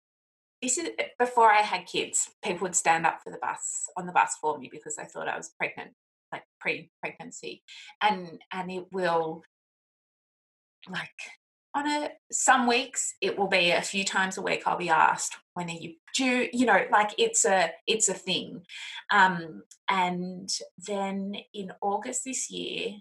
[0.62, 2.30] this is before I had kids.
[2.43, 5.28] People would stand up for the bus on the bus for me because they thought
[5.28, 5.91] I was pregnant,
[6.32, 7.63] like pre-pregnancy,
[8.01, 9.43] and and it will
[10.89, 11.10] like
[11.73, 15.36] on a some weeks it will be a few times a week I'll be asked
[15.56, 16.47] when are you due?
[16.54, 18.62] You know like it's a it's a thing.
[19.12, 20.49] Um and
[20.88, 22.91] then in August this year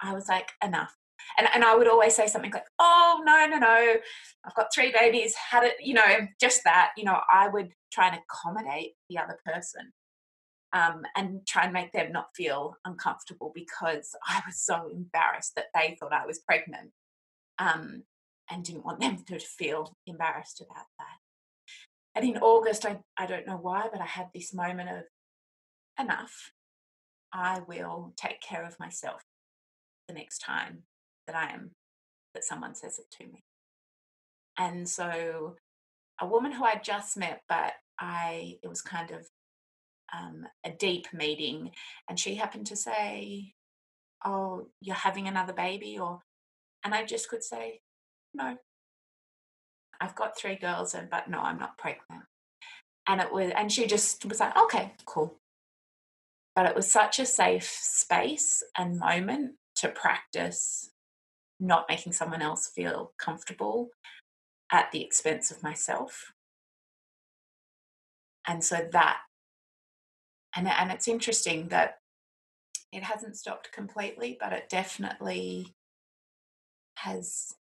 [0.00, 0.96] I was like enough
[1.38, 3.94] and, and I would always say something like, oh, no, no, no,
[4.44, 8.08] I've got three babies, had it, you know, just that, you know, I would try
[8.08, 9.92] and accommodate the other person
[10.72, 15.66] um, and try and make them not feel uncomfortable because I was so embarrassed that
[15.74, 16.90] they thought I was pregnant
[17.58, 18.02] um,
[18.50, 21.18] and didn't want them to feel embarrassed about that.
[22.16, 25.04] And in August, I, I don't know why, but I had this moment of
[25.98, 26.52] enough.
[27.32, 29.22] I will take care of myself
[30.06, 30.84] the next time
[31.26, 31.70] that I am,
[32.34, 33.42] that someone says it to me.
[34.58, 35.56] And so
[36.20, 39.26] a woman who I just met, but I, it was kind of
[40.16, 41.70] um, a deep meeting,
[42.08, 43.52] and she happened to say,
[44.24, 45.98] Oh, you're having another baby?
[45.98, 46.20] Or,
[46.84, 47.80] and I just could say,
[48.34, 48.56] No.
[50.00, 52.24] I've got three girls, and but no, I'm not pregnant.
[53.06, 55.38] And it was, and she just was like, okay, cool.
[56.54, 60.90] But it was such a safe space and moment to practice
[61.60, 63.90] not making someone else feel comfortable
[64.70, 66.32] at the expense of myself.
[68.46, 69.18] And so that,
[70.56, 71.98] and, and it's interesting that
[72.92, 75.74] it hasn't stopped completely, but it definitely
[76.96, 77.54] has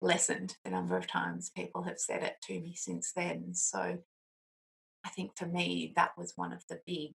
[0.00, 3.54] lessened the number of times people have said it to me since then.
[3.54, 3.98] So
[5.04, 7.12] I think for me, that was one of the big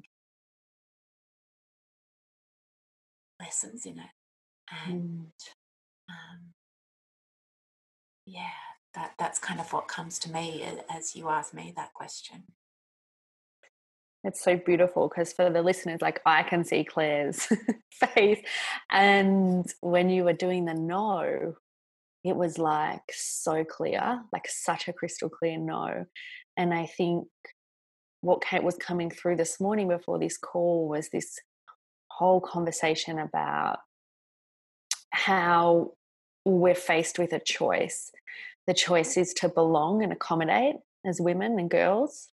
[3.40, 4.86] lessons in it.
[4.88, 5.28] And mm.
[6.10, 6.54] Um,
[8.26, 8.50] yeah,
[8.96, 12.44] that, that's kind of what comes to me as you ask me that question.
[14.24, 17.48] It's so beautiful because for the listeners, like I can see Claire's
[17.94, 18.40] face.
[18.90, 21.54] And when you were doing the no,
[22.24, 26.06] it was like so clear, like such a crystal clear no.
[26.58, 27.28] And I think
[28.22, 31.38] what Kate was coming through this morning before this call was this
[32.10, 33.78] whole conversation about
[35.16, 35.94] how
[36.44, 38.12] we're faced with a choice.
[38.68, 40.76] The choice is to belong and accommodate
[41.06, 42.30] as women and girls,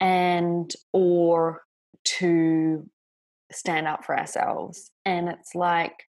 [0.00, 1.62] and or
[2.04, 2.88] to
[3.52, 4.90] stand up for ourselves.
[5.04, 6.08] And it's like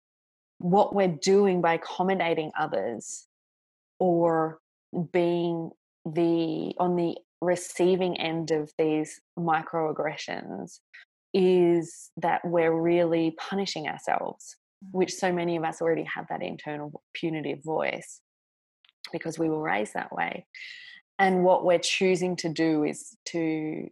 [0.60, 3.28] what we're doing by accommodating others
[4.00, 4.60] or
[5.12, 5.72] being
[6.06, 10.80] the on the receiving end of these microaggressions
[11.34, 14.56] is that we're really punishing ourselves
[14.92, 18.22] which so many of us already have that internal punitive voice
[19.12, 20.46] because we were raised that way
[21.20, 23.88] and what we're choosing to do is to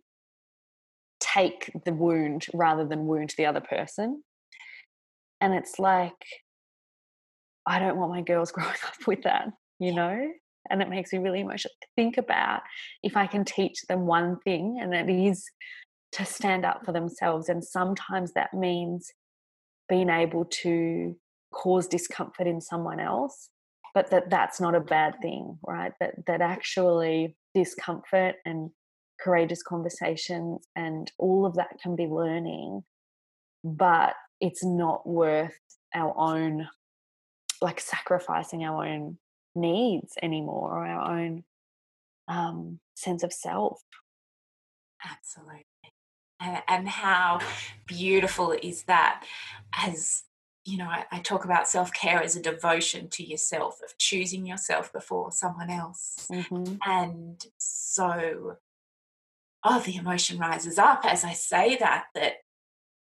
[1.20, 4.24] take the wound rather than wound the other person.
[5.40, 6.14] And it's like,
[7.66, 9.50] I don't want my girls growing up with that,
[9.80, 10.32] you know?
[10.70, 11.74] And it makes me really emotional.
[11.96, 12.62] Think about
[13.04, 15.44] if I can teach them one thing, and it is
[16.14, 17.50] to stand up for themselves.
[17.50, 19.12] And sometimes that means
[19.92, 21.14] being able to
[21.54, 23.50] cause discomfort in someone else
[23.94, 25.92] but that that's not a bad thing right?
[26.00, 28.70] That that actually discomfort and
[29.20, 32.84] courageous conversations and all of that can be learning
[33.64, 35.60] but it's not worth
[35.94, 36.68] our own
[37.62, 39.18] like sacrificing our own
[39.56, 41.44] needs anymore or our own
[42.28, 43.82] um, sense of self.
[45.06, 45.66] Absolutely
[46.42, 47.40] and, and how
[47.86, 49.24] beautiful is that
[49.78, 50.24] as
[50.64, 54.46] you know, I, I talk about self care as a devotion to yourself, of choosing
[54.46, 56.28] yourself before someone else.
[56.32, 56.76] Mm-hmm.
[56.86, 58.58] And so,
[59.64, 62.34] oh, the emotion rises up as I say that, that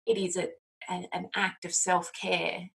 [0.05, 0.49] it is a,
[0.87, 2.69] an, an act of self care.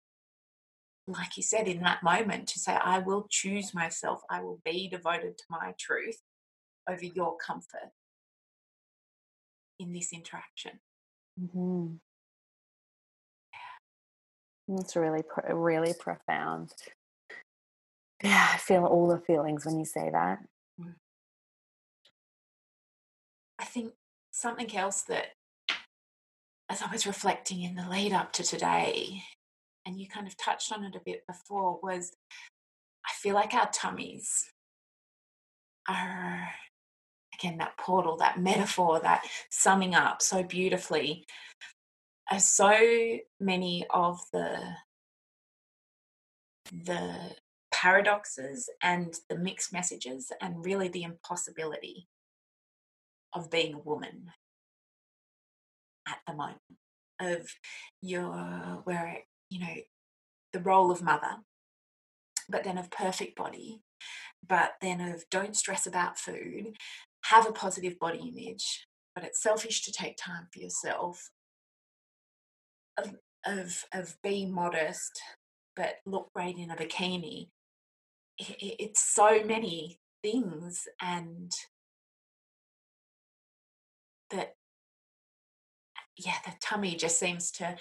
[1.07, 4.87] Like you said, in that moment, to say, I will choose myself, I will be
[4.87, 6.21] devoted to my truth
[6.87, 7.91] over your comfort
[9.81, 10.79] in this interaction.
[11.39, 11.95] Mm-hmm.
[14.77, 16.73] It's really, really profound.
[18.23, 20.39] Yeah, I feel all the feelings when you say that.
[20.79, 20.93] Mm.
[23.59, 23.93] I think
[24.31, 25.33] something else that,
[26.69, 29.23] as I was reflecting in the lead up to today,
[29.85, 32.13] and you kind of touched on it a bit before, was
[33.05, 34.45] I feel like our tummies
[35.89, 36.47] are,
[37.41, 41.25] again, that portal, that metaphor, that summing up so beautifully
[42.39, 44.57] so many of the
[46.85, 47.35] the
[47.73, 52.07] paradoxes and the mixed messages and really the impossibility
[53.33, 54.31] of being a woman
[56.07, 56.59] at the moment
[57.19, 57.49] of
[58.01, 58.33] your
[58.83, 59.75] where you know
[60.53, 61.37] the role of mother
[62.49, 63.81] but then of perfect body
[64.47, 66.75] but then of don't stress about food
[67.25, 71.29] have a positive body image but it's selfish to take time for yourself
[72.97, 73.15] of,
[73.45, 75.21] of, of being modest
[75.75, 77.49] but look great in a bikini.
[78.37, 81.51] It, it's so many things and
[84.29, 84.53] that
[86.17, 87.75] yeah the tummy just seems to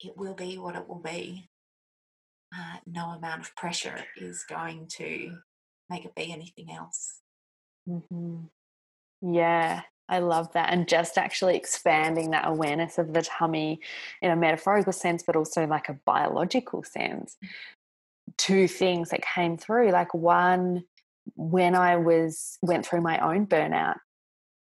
[0.00, 1.48] it will be what it will be.
[2.54, 5.36] Uh, no amount of pressure is going to
[5.90, 7.20] make it be anything else.
[7.88, 8.44] Mm-hmm.
[9.20, 10.72] Yeah I love that.
[10.72, 13.80] And just actually expanding that awareness of the tummy
[14.22, 17.36] in a metaphorical sense, but also like a biological sense.
[18.38, 19.90] Two things that came through.
[19.90, 20.84] Like one,
[21.34, 23.96] when I was went through my own burnout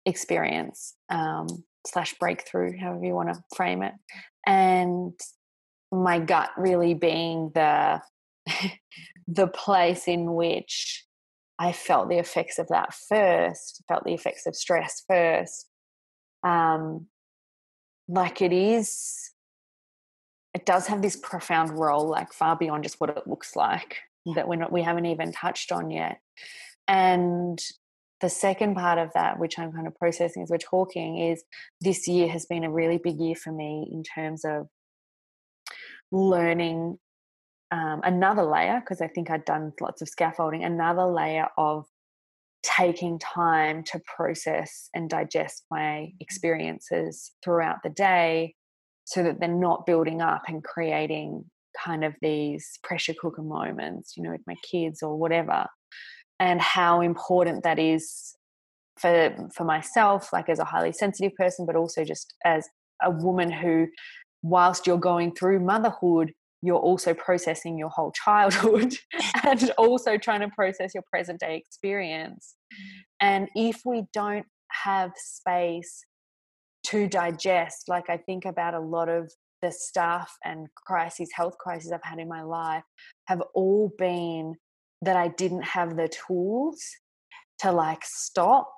[0.04, 1.46] experience, um,
[1.86, 3.94] slash breakthrough, however you want to frame it.
[4.46, 5.12] And
[5.92, 8.02] my gut really being the
[9.28, 11.04] the place in which
[11.58, 15.68] I felt the effects of that first, felt the effects of stress first.
[16.44, 17.06] Um,
[18.06, 19.32] like it is,
[20.54, 23.98] it does have this profound role, like far beyond just what it looks like
[24.34, 26.20] that we're not, we haven't even touched on yet.
[26.86, 27.60] And
[28.20, 31.44] the second part of that, which I'm kind of processing as we're talking, is
[31.80, 34.68] this year has been a really big year for me in terms of
[36.10, 36.98] learning
[37.70, 41.86] um, another layer, because I think I'd done lots of scaffolding, another layer of
[42.62, 48.54] taking time to process and digest my experiences throughout the day
[49.04, 51.44] so that they're not building up and creating
[51.84, 55.66] kind of these pressure cooker moments, you know, with my kids or whatever,
[56.40, 58.34] and how important that is
[58.98, 62.66] for for myself, like as a highly sensitive person, but also just as
[63.02, 63.86] a woman who,
[64.42, 66.32] whilst you're going through motherhood,
[66.62, 68.94] you're also processing your whole childhood
[69.44, 72.56] and also trying to process your present day experience.
[73.20, 76.04] And if we don't have space
[76.86, 79.30] to digest, like I think about a lot of
[79.62, 82.84] the stuff and crises, health crises I've had in my life,
[83.26, 84.54] have all been
[85.02, 86.80] that I didn't have the tools
[87.60, 88.70] to like stop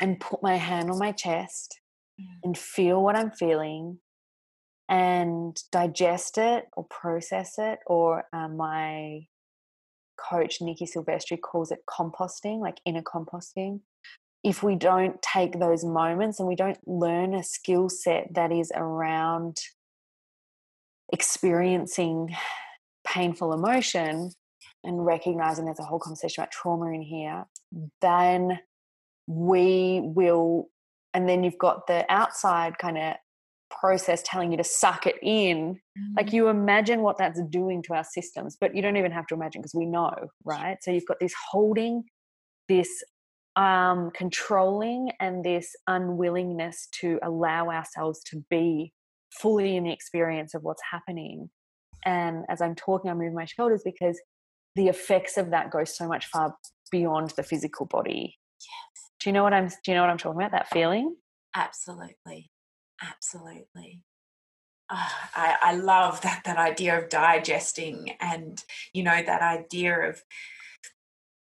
[0.00, 1.78] and put my hand on my chest
[2.20, 2.24] mm.
[2.42, 3.98] and feel what I'm feeling
[4.88, 7.78] and digest it or process it.
[7.86, 9.26] Or um, my
[10.16, 13.80] coach, Nikki Silvestri, calls it composting, like inner composting.
[14.42, 18.70] If we don't take those moments and we don't learn a skill set that is
[18.74, 19.56] around
[21.12, 22.34] experiencing
[23.06, 24.30] painful emotion
[24.82, 27.44] and recognizing there's a whole conversation about trauma in here,
[28.02, 28.58] then
[29.26, 30.68] we will,
[31.14, 33.14] and then you've got the outside kind of
[33.80, 35.74] process telling you to suck it in.
[35.74, 36.14] Mm-hmm.
[36.16, 39.34] Like you imagine what that's doing to our systems, but you don't even have to
[39.34, 40.12] imagine because we know,
[40.44, 40.78] right?
[40.82, 42.04] So you've got this holding,
[42.68, 43.02] this
[43.56, 48.92] um, controlling, and this unwillingness to allow ourselves to be
[49.30, 51.50] fully in the experience of what's happening.
[52.04, 54.20] And as I'm talking, I move my shoulders because
[54.76, 56.54] the effects of that go so much far
[56.90, 58.36] beyond the physical body.
[58.60, 59.10] Yes.
[59.20, 60.52] Do you know what I'm do you know what I'm talking about?
[60.52, 61.16] That feeling?
[61.54, 62.50] Absolutely.
[63.02, 64.02] Absolutely.
[64.90, 70.22] Oh, I, I love that that idea of digesting and you know that idea of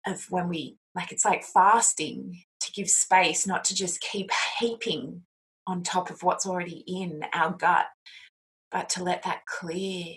[0.06, 5.22] of when we like it's like fasting to give space not to just keep heaping
[5.66, 7.86] on top of what's already in our gut
[8.70, 10.16] but to let that clear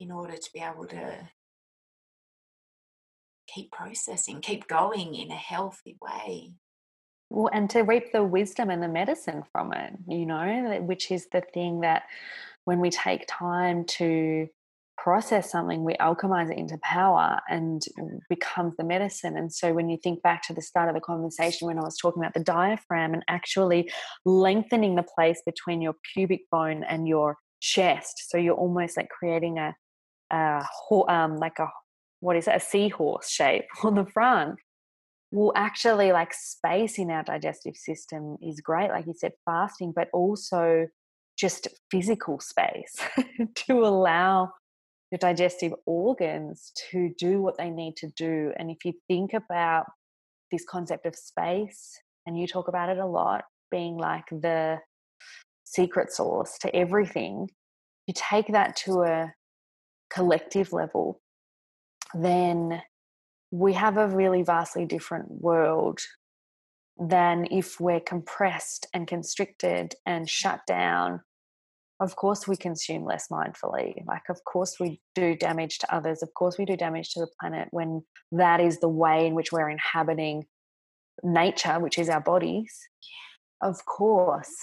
[0.00, 1.28] in order to be able to
[3.46, 6.52] keep processing, keep going in a healthy way.
[7.32, 11.28] Well, and to reap the wisdom and the medicine from it, you know, which is
[11.32, 12.02] the thing that
[12.66, 14.48] when we take time to
[14.98, 17.82] process something, we alchemize it into power and
[18.28, 19.38] becomes the medicine.
[19.38, 21.96] And so when you think back to the start of the conversation when I was
[21.96, 23.90] talking about the diaphragm and actually
[24.26, 29.56] lengthening the place between your pubic bone and your chest, so you're almost like creating
[29.58, 29.74] a
[30.30, 30.62] uh,
[31.08, 31.68] um, like a
[32.20, 34.58] what is it, a seahorse shape on the front
[35.32, 40.08] well actually like space in our digestive system is great like you said fasting but
[40.12, 40.86] also
[41.38, 42.94] just physical space
[43.54, 44.52] to allow
[45.10, 48.50] your digestive organs to do what they need to do.
[48.56, 49.84] And if you think about
[50.50, 54.78] this concept of space and you talk about it a lot being like the
[55.64, 57.48] secret sauce to everything
[58.06, 59.32] you take that to a
[60.12, 61.20] collective level,
[62.14, 62.82] then
[63.52, 66.00] we have a really vastly different world
[66.98, 71.20] than if we're compressed and constricted and shut down.
[72.00, 74.04] Of course, we consume less mindfully.
[74.06, 76.22] Like, of course, we do damage to others.
[76.22, 79.52] Of course, we do damage to the planet when that is the way in which
[79.52, 80.46] we're inhabiting
[81.22, 82.74] nature, which is our bodies.
[83.60, 84.56] Of course,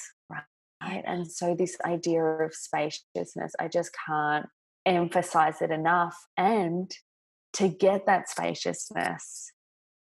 [0.81, 1.03] right?
[1.05, 4.47] And so, this idea of spaciousness, I just can't
[4.85, 6.17] emphasize it enough.
[6.35, 6.91] And
[7.54, 9.52] to get that spaciousness,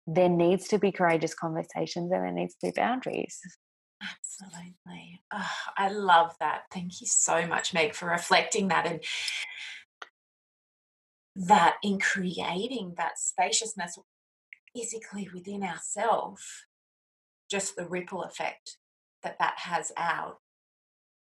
[0.07, 3.41] there needs to be courageous conversations and there needs to be boundaries.
[4.03, 5.23] Absolutely.
[5.33, 6.63] Oh, I love that.
[6.73, 9.03] Thank you so much, Meg, for reflecting that and
[11.35, 13.99] that in creating that spaciousness
[14.75, 16.67] physically within ourselves,
[17.51, 18.77] just the ripple effect
[19.23, 20.39] that that has out.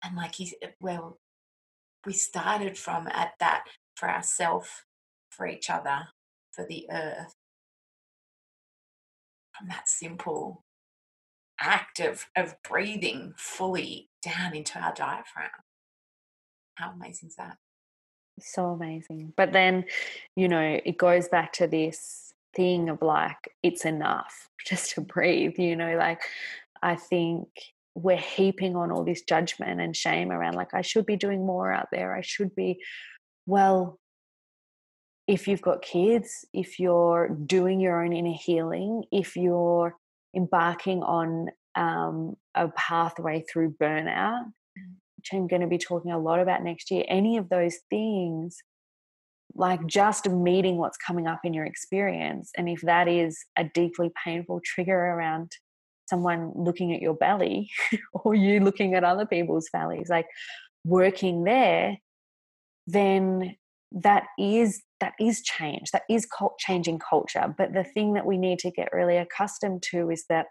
[0.03, 0.49] And like you,
[0.81, 1.19] well,
[2.07, 3.65] we started from at that
[3.97, 4.69] for ourselves,
[5.39, 6.09] for each other,
[6.53, 7.35] for the earth.
[9.57, 10.65] From that simple
[11.59, 15.51] act of, of breathing fully down into our diaphragm.
[16.75, 17.57] How amazing is that?
[18.41, 19.33] so amazing.
[19.37, 19.85] But then,
[20.37, 25.59] you know, it goes back to this thing of like, it's enough just to breathe,
[25.59, 26.23] you know, like
[26.83, 27.49] I think
[27.95, 31.73] we're heaping on all this judgment and shame around like, I should be doing more
[31.73, 32.15] out there.
[32.15, 32.81] I should be,
[33.47, 33.99] well,
[35.29, 39.95] if you've got kids, if you're doing your own inner healing, if you're
[40.35, 44.45] embarking on um, a pathway through burnout,
[45.19, 48.57] which I'm going to be talking a lot about next year, any of those things,
[49.55, 52.51] like just meeting what's coming up in your experience.
[52.57, 55.53] And if that is a deeply painful trigger around
[56.09, 57.71] someone looking at your belly
[58.15, 60.27] or you looking at other people's bellies, like
[60.85, 61.99] working there,
[62.87, 63.57] then
[63.91, 66.27] that is that is change that is
[66.59, 70.47] changing culture but the thing that we need to get really accustomed to is that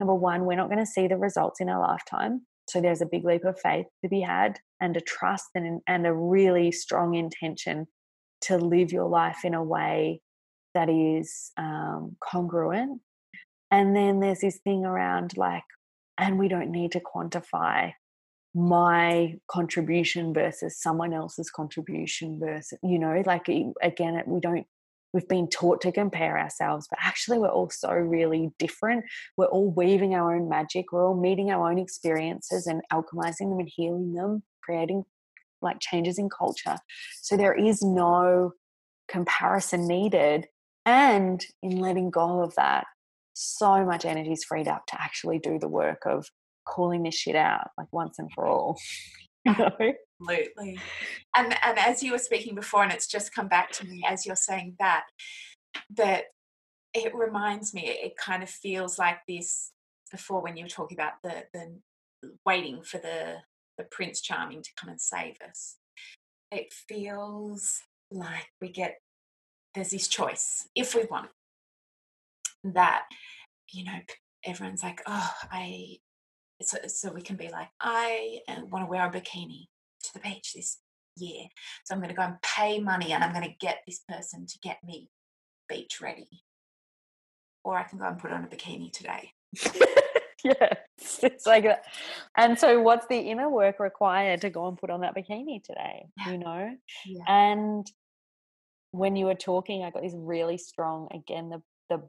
[0.00, 3.06] number one we're not going to see the results in our lifetime so there's a
[3.06, 7.14] big leap of faith to be had and a trust and, and a really strong
[7.14, 7.86] intention
[8.42, 10.20] to live your life in a way
[10.74, 13.00] that is um, congruent.
[13.70, 15.64] And then there's this thing around like,
[16.18, 17.92] and we don't need to quantify
[18.54, 23.48] my contribution versus someone else's contribution versus, you know, like
[23.82, 24.66] again, we don't
[25.14, 29.04] we've been taught to compare ourselves, but actually we're all so really different.
[29.36, 30.92] We're all weaving our own magic.
[30.92, 35.04] We're all meeting our own experiences and alchemizing them and healing them, creating
[35.62, 36.78] like changes in culture.
[37.22, 38.52] So there is no
[39.08, 40.48] comparison needed.
[40.84, 42.86] And in letting go of that,
[43.34, 46.26] so much energy is freed up to actually do the work of
[46.64, 48.78] calling this shit out like once and for all.
[49.46, 50.78] Absolutely.
[51.36, 54.24] And and as you were speaking before, and it's just come back to me as
[54.24, 55.04] you're saying that,
[55.96, 56.24] that
[56.94, 59.72] it reminds me, it kind of feels like this
[60.10, 63.36] before when you were talking about the the waiting for the
[63.76, 65.76] the Prince Charming to come and save us.
[66.50, 68.96] It feels like we get
[69.74, 71.30] there's this choice if we want
[72.62, 73.04] that
[73.72, 73.98] you know
[74.44, 75.96] everyone's like oh i
[76.62, 79.66] so, so we can be like, I uh, want to wear a bikini
[80.04, 80.78] to the beach this
[81.16, 81.44] year.
[81.84, 84.46] So I'm going to go and pay money and I'm going to get this person
[84.46, 85.08] to get me
[85.68, 86.28] beach ready.
[87.64, 89.30] Or I can go and put on a bikini today.
[90.44, 91.84] yes, it's like that.
[92.36, 96.06] And so, what's the inner work required to go and put on that bikini today?
[96.18, 96.32] Yeah.
[96.32, 96.76] You know?
[97.06, 97.24] Yeah.
[97.26, 97.86] And
[98.90, 102.02] when you were talking, I got this really strong, again, the, the,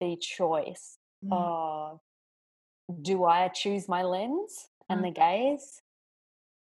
[0.00, 1.32] the choice mm.
[1.32, 2.00] of
[3.02, 5.04] do I choose my lens and mm.
[5.04, 5.82] the gaze?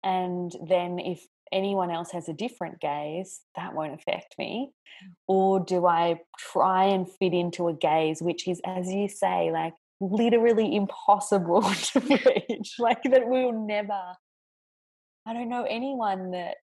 [0.03, 4.71] And then if anyone else has a different gaze, that won't affect me.
[5.03, 5.11] Mm.
[5.27, 9.73] Or do I try and fit into a gaze which is, as you say, like
[9.99, 12.75] literally impossible to reach?
[12.79, 14.01] like that we'll never.
[15.25, 16.55] I don't know anyone that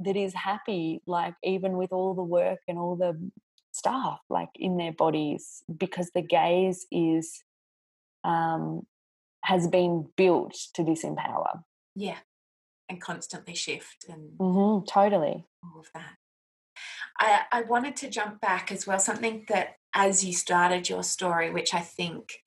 [0.00, 3.30] that is happy, like even with all the work and all the
[3.72, 7.42] stuff like in their bodies, because the gaze is
[8.24, 8.86] um,
[9.42, 11.62] has been built to disempower.
[11.94, 12.18] Yeah,
[12.88, 16.16] and constantly shift and mm-hmm, totally all of that.
[17.18, 18.98] I, I wanted to jump back as well.
[18.98, 22.40] Something that, as you started your story, which I think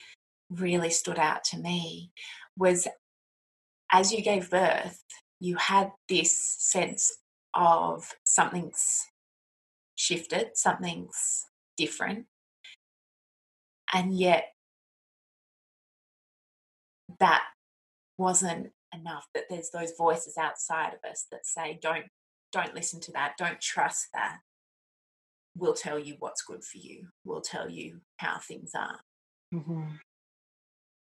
[0.50, 2.12] really stood out to me,
[2.56, 2.86] was
[3.90, 5.02] as you gave birth,
[5.40, 7.16] you had this sense
[7.54, 9.06] of something's
[9.94, 12.26] shifted, something's different.
[13.94, 14.52] And yet
[17.20, 17.44] that
[18.16, 22.06] wasn't enough that there's those voices outside of us that say don't
[22.50, 23.34] don't listen to that.
[23.38, 24.38] Don't trust that.
[25.54, 27.08] We'll tell you what's good for you.
[27.24, 29.00] We'll tell you how things are.
[29.54, 29.82] Mm-hmm.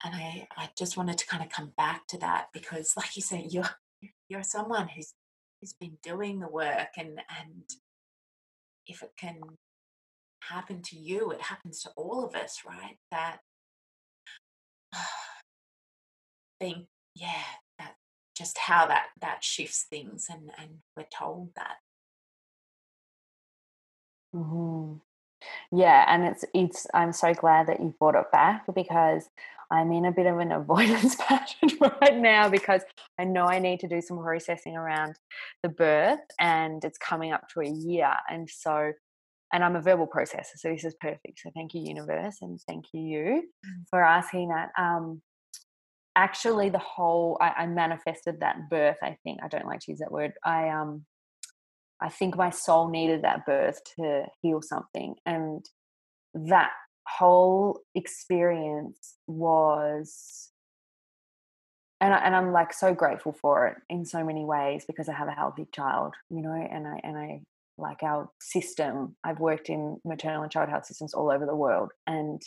[0.04, 3.22] and i i just wanted to kind of come back to that because like you
[3.22, 3.70] said you're
[4.28, 5.14] you're someone who's
[5.60, 7.64] who's been doing the work and and
[8.86, 9.40] if it can
[10.42, 12.98] happen to you it happens to all of us right?
[13.10, 13.38] That
[16.64, 17.44] think, yeah,
[17.78, 17.94] that
[18.36, 21.76] just how that that shifts things, and and we're told that.
[24.34, 24.94] Mm-hmm.
[25.72, 26.86] Yeah, and it's it's.
[26.94, 29.28] I'm so glad that you brought it back because
[29.70, 32.82] I'm in a bit of an avoidance pattern right now because
[33.18, 35.16] I know I need to do some processing around
[35.62, 38.92] the birth, and it's coming up to a year, and so.
[39.52, 41.38] And I'm a verbal processor, so this is perfect.
[41.38, 43.84] So thank you, universe, and thank you, you, mm.
[43.88, 44.70] for asking that.
[44.76, 45.22] Um,
[46.16, 49.98] actually the whole I, I, manifested that birth i think i don't like to use
[49.98, 51.04] that word i um
[52.00, 55.64] i think my soul needed that birth to heal something and
[56.34, 56.70] that
[57.06, 60.50] whole experience was
[62.00, 65.14] and, I, and I'm like so grateful for it in so many ways because I
[65.14, 67.40] have a healthy child, you know, and I and I
[67.78, 69.16] like our system.
[69.24, 72.42] I've worked in maternal and child health systems all over the world, and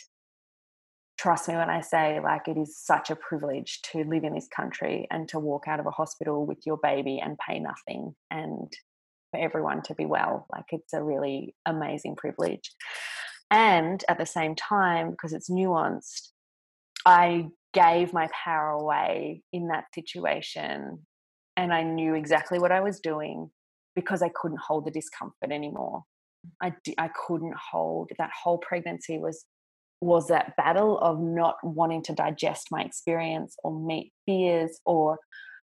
[1.18, 4.48] trust me when I say like it is such a privilege to live in this
[4.48, 8.72] country and to walk out of a hospital with your baby and pay nothing and
[9.30, 10.46] for everyone to be well.
[10.52, 12.70] Like it's a really amazing privilege.
[13.50, 16.28] And at the same time, because it's nuanced,
[17.04, 21.06] I gave my power away in that situation
[21.56, 23.50] and I knew exactly what I was doing
[23.96, 26.04] because I couldn't hold the discomfort anymore.
[26.62, 29.44] I, I couldn't hold that whole pregnancy was
[30.00, 35.18] was that battle of not wanting to digest my experience or meet fears or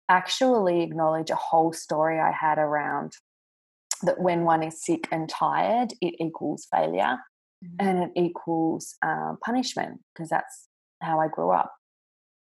[0.08, 3.14] actually acknowledge a whole story I had around
[4.04, 7.18] that when one is sick and tired, it equals failure
[7.64, 7.88] mm-hmm.
[7.88, 10.68] and it equals uh, punishment because that's
[11.02, 11.72] how I grew up.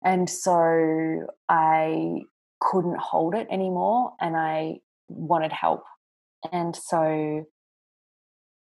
[0.05, 2.21] And so I
[2.61, 4.79] couldn't hold it anymore and I
[5.09, 5.83] wanted help.
[6.53, 7.45] And so,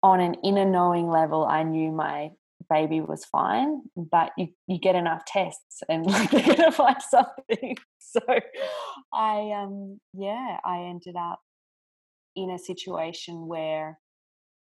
[0.02, 2.32] on an inner knowing level, I knew my
[2.72, 7.76] baby was fine, but you, you get enough tests and like you're gonna find something.
[8.04, 8.20] So
[9.14, 11.40] I um yeah, I ended up
[12.36, 13.98] in a situation where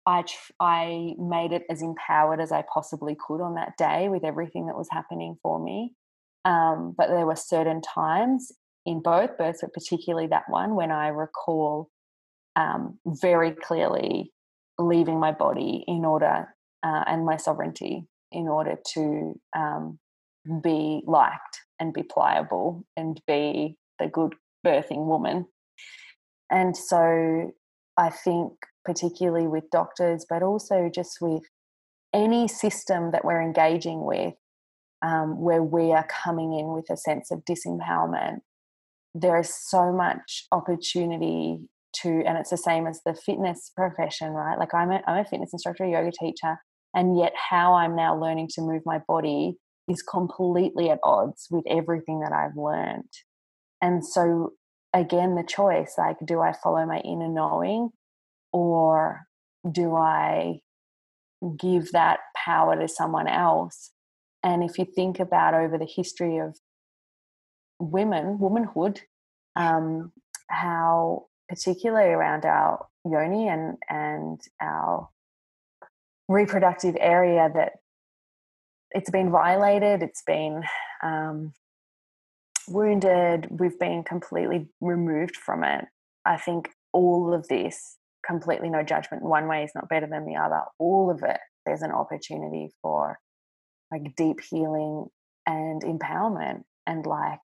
[0.08, 4.24] I tr- I made it as empowered as I possibly could on that day with
[4.24, 5.94] everything that was happening for me.
[6.44, 8.52] Um, but there were certain times
[8.86, 11.90] in both births, but particularly that one, when I recall
[12.56, 14.32] um, very clearly
[14.80, 16.55] leaving my body in order
[16.86, 19.98] uh, and my sovereignty in order to um,
[20.64, 25.48] be liked and be pliable and be the good birthing woman.
[26.52, 27.52] And so
[27.98, 31.44] I think, particularly with doctors, but also just with
[32.14, 34.36] any system that we're engaging with,
[35.02, 38.40] um, where we are coming in with a sense of disempowerment,
[39.14, 41.60] there is so much opportunity
[42.02, 44.60] to, and it's the same as the fitness profession, right?
[44.60, 46.58] Like I'm a, I'm a fitness instructor, a yoga teacher,
[46.96, 51.66] and yet how I'm now learning to move my body is completely at odds with
[51.70, 53.12] everything that I've learned.
[53.82, 54.54] And so,
[54.94, 57.90] again, the choice like, do I follow my inner knowing
[58.52, 59.26] or
[59.70, 60.60] do I
[61.60, 63.92] give that power to someone else?
[64.42, 66.58] And if you think about over the history of
[67.80, 69.02] women, womanhood,
[69.56, 70.14] um,
[70.50, 75.10] how particularly around our yoni and and our
[76.28, 77.74] reproductive area that
[78.92, 80.64] it's been violated, it's been
[81.04, 81.54] um,
[82.68, 85.86] wounded, we've been completely removed from it.
[86.26, 90.36] I think all of this, completely no judgment, one way is not better than the
[90.36, 93.20] other, all of it, there's an opportunity for
[93.92, 95.08] like deep healing
[95.46, 96.64] and empowerment.
[96.88, 97.40] And like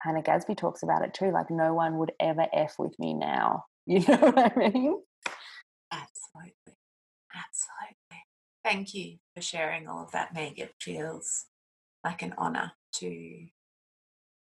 [0.00, 3.64] Hannah Gadsby talks about it too, like no one would ever F with me now.
[3.84, 4.96] You know what I mean?
[5.90, 6.76] Absolutely.
[7.34, 8.24] Absolutely.
[8.64, 10.58] Thank you for sharing all of that, Meg.
[10.58, 11.46] It feels
[12.04, 13.06] like an honour to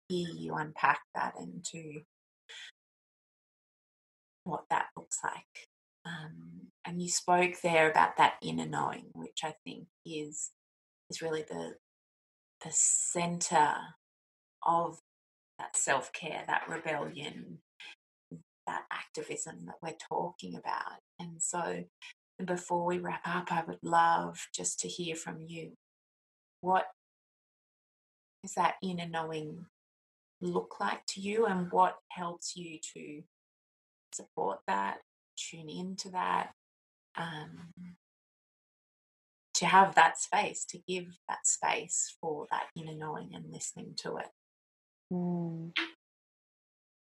[0.08, 2.00] hear you unpack that and to
[4.44, 5.68] what that looks like.
[6.06, 10.50] Um, and you spoke there about that inner knowing, which I think is
[11.10, 11.74] is really the
[12.64, 13.74] the center
[14.66, 14.98] of
[15.58, 17.58] that self care, that rebellion,
[18.66, 21.00] that activism that we're talking about.
[21.18, 21.84] And so
[22.38, 25.72] and before we wrap up, I would love just to hear from you.
[26.60, 26.86] What
[28.42, 29.66] does that inner knowing
[30.40, 33.22] look like to you, and what helps you to
[34.12, 34.98] support that,
[35.36, 36.50] tune into that,
[37.16, 37.72] um,
[39.54, 44.16] to have that space, to give that space for that inner knowing and listening to
[44.18, 44.28] it?
[45.12, 45.72] Mm.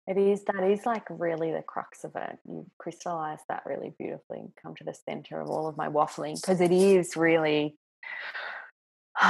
[0.06, 2.38] It is that is like really the crux of it.
[2.44, 6.40] You crystallize that really beautifully and come to the center of all of my waffling
[6.40, 7.76] because it is really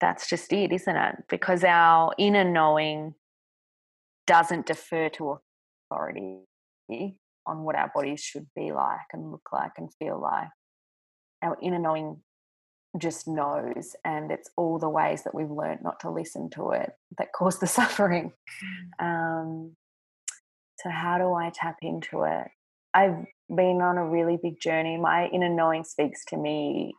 [0.00, 1.16] that's just it, isn't it?
[1.28, 3.14] Because our inner knowing
[4.26, 5.38] doesn't defer to
[5.90, 6.42] authority
[7.46, 10.48] on what our bodies should be like and look like and feel like.
[11.42, 12.20] Our inner knowing
[12.98, 16.92] just knows and it's all the ways that we've learned not to listen to it
[17.18, 18.32] that cause the suffering.
[19.00, 19.06] Mm.
[19.06, 19.76] um,
[20.78, 22.48] so how do i tap into it?
[22.92, 24.96] I've been on a really big journey.
[24.96, 26.94] My inner knowing speaks to me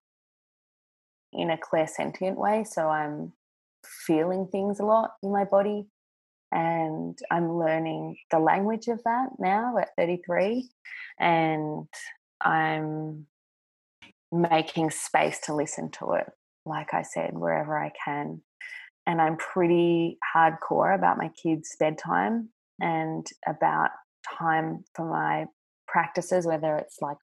[1.33, 3.33] in a clairsentient way so i'm
[4.05, 5.85] feeling things a lot in my body
[6.51, 10.67] and i'm learning the language of that now at 33
[11.19, 11.87] and
[12.41, 13.25] i'm
[14.31, 16.25] making space to listen to it,
[16.65, 18.41] like I said, wherever I can.
[19.07, 22.49] and I'm pretty hardcore about my kids' bedtime
[22.81, 23.91] and about
[24.37, 25.45] time for my
[25.87, 27.17] practices, whether it's like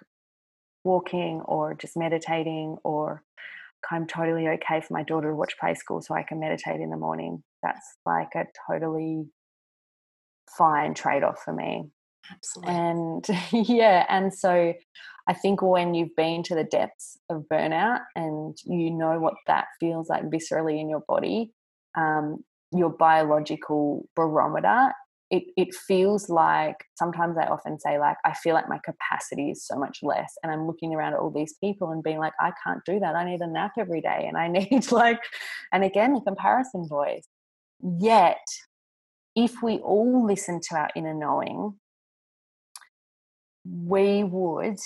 [0.84, 3.22] walking or just meditating or
[3.90, 6.90] I'm totally okay for my daughter to watch play school so I can meditate in
[6.90, 7.42] the morning.
[7.62, 9.26] That's like a totally
[10.57, 11.90] fine trade off for me.
[12.30, 12.74] Absolutely.
[12.74, 13.26] And
[13.68, 14.74] yeah, and so
[15.26, 19.66] I think when you've been to the depths of burnout and you know what that
[19.80, 21.52] feels like viscerally in your body,
[21.96, 24.92] um, your biological barometer
[25.30, 29.66] it, it feels like sometimes I often say, like, I feel like my capacity is
[29.66, 30.32] so much less.
[30.42, 33.16] And I'm looking around at all these people and being like, I can't do that.
[33.16, 34.26] I need a nap every day.
[34.28, 35.18] And I need, like,
[35.72, 37.26] and again, the comparison voice.
[37.98, 38.38] Yet,
[39.36, 41.74] if we all listen to our inner knowing,
[43.64, 44.78] we would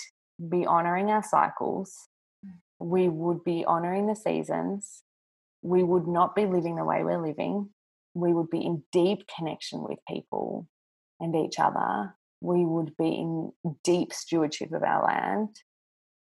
[0.48, 2.08] be honoring our cycles,
[2.44, 2.52] mm.
[2.78, 5.02] we would be honoring the seasons,
[5.62, 7.70] we would not be living the way we're living,
[8.14, 10.68] we would be in deep connection with people
[11.20, 12.14] and each other.
[12.40, 13.52] We would be in
[13.82, 15.56] deep stewardship of our land.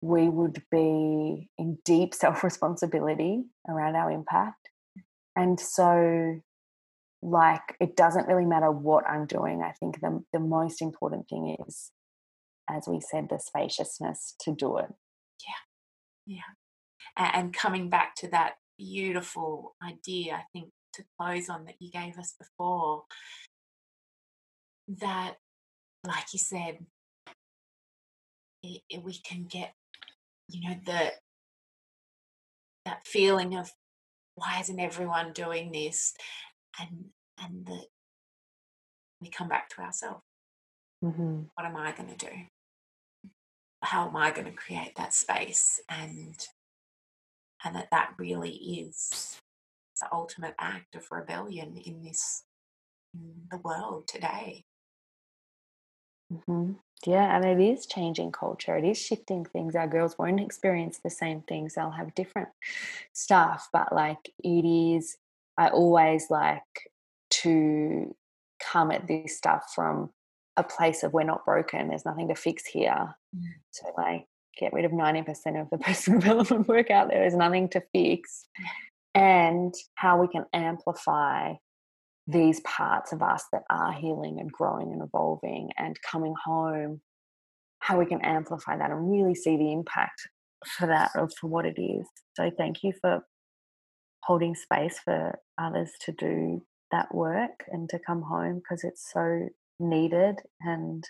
[0.00, 4.68] We would be in deep self responsibility around our impact.
[4.96, 5.02] Mm.
[5.36, 6.40] And so,
[7.22, 9.62] like, it doesn't really matter what I'm doing.
[9.62, 11.90] I think the, the most important thing is,
[12.68, 14.92] as we said, the spaciousness to do it.
[15.46, 16.36] Yeah.
[16.36, 17.34] Yeah.
[17.34, 22.18] And coming back to that beautiful idea, I think to close on that you gave
[22.18, 23.04] us before
[24.88, 25.34] that
[26.06, 26.78] like you said
[28.62, 29.74] it, it, we can get
[30.48, 31.12] you know the
[32.84, 33.72] that feeling of
[34.36, 36.14] why isn't everyone doing this
[36.80, 37.06] and
[37.42, 37.86] and that
[39.20, 40.22] we come back to ourselves
[41.04, 41.42] mm-hmm.
[41.54, 42.32] what am i going to do
[43.86, 46.48] how am i going to create that space and
[47.64, 49.40] and that that really is
[50.00, 52.44] the ultimate act of rebellion in this
[53.14, 54.64] in the world today.
[56.32, 56.72] Mm-hmm.
[57.06, 58.76] Yeah, and it is changing culture.
[58.76, 59.76] It is shifting things.
[59.76, 61.74] Our girls won't experience the same things.
[61.74, 62.48] They'll have different
[63.12, 65.16] stuff, but like it is.
[65.58, 66.62] I always like
[67.30, 68.14] to
[68.60, 70.10] come at this stuff from
[70.56, 71.88] a place of we're not broken.
[71.88, 73.14] There's nothing to fix here.
[73.70, 74.26] So like
[74.58, 75.28] get rid of 90%
[75.60, 77.20] of the personal development work out there.
[77.20, 78.46] There's nothing to fix
[79.14, 81.54] and how we can amplify
[82.26, 87.00] these parts of us that are healing and growing and evolving and coming home
[87.80, 90.20] how we can amplify that and really see the impact
[90.76, 93.20] for that or for what it is so thank you for
[94.24, 96.60] holding space for others to do
[96.90, 101.04] that work and to come home because it's so needed and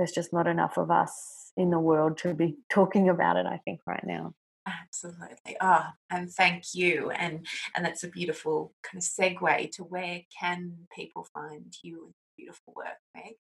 [0.00, 3.60] there's just not enough of us in the world to be talking about it i
[3.64, 4.34] think right now
[4.66, 5.56] Absolutely.
[5.60, 7.10] Oh, and thank you.
[7.10, 12.14] And and that's a beautiful kind of segue to where can people find you and
[12.36, 13.34] beautiful work, Meg?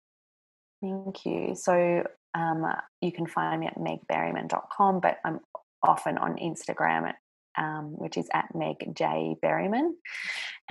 [0.81, 1.55] Thank you.
[1.55, 2.03] So
[2.33, 2.65] um,
[3.01, 5.39] you can find me at megberryman.com, but I'm
[5.81, 7.15] often on Instagram, at,
[7.57, 9.91] um, which is at Meg J Berryman.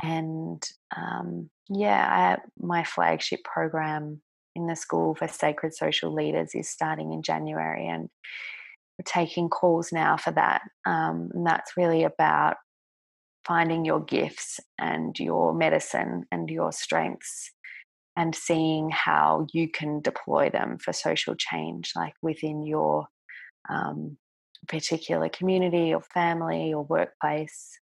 [0.00, 0.62] And
[0.96, 4.22] um, yeah, I, my flagship program
[4.56, 7.86] in the School for Sacred Social Leaders is starting in January.
[7.86, 8.08] And
[8.98, 10.62] we're taking calls now for that.
[10.86, 12.56] Um, and that's really about
[13.46, 17.52] finding your gifts and your medicine and your strengths
[18.16, 23.06] and seeing how you can deploy them for social change, like within your
[23.68, 24.16] um,
[24.68, 27.78] particular community or family or workplace.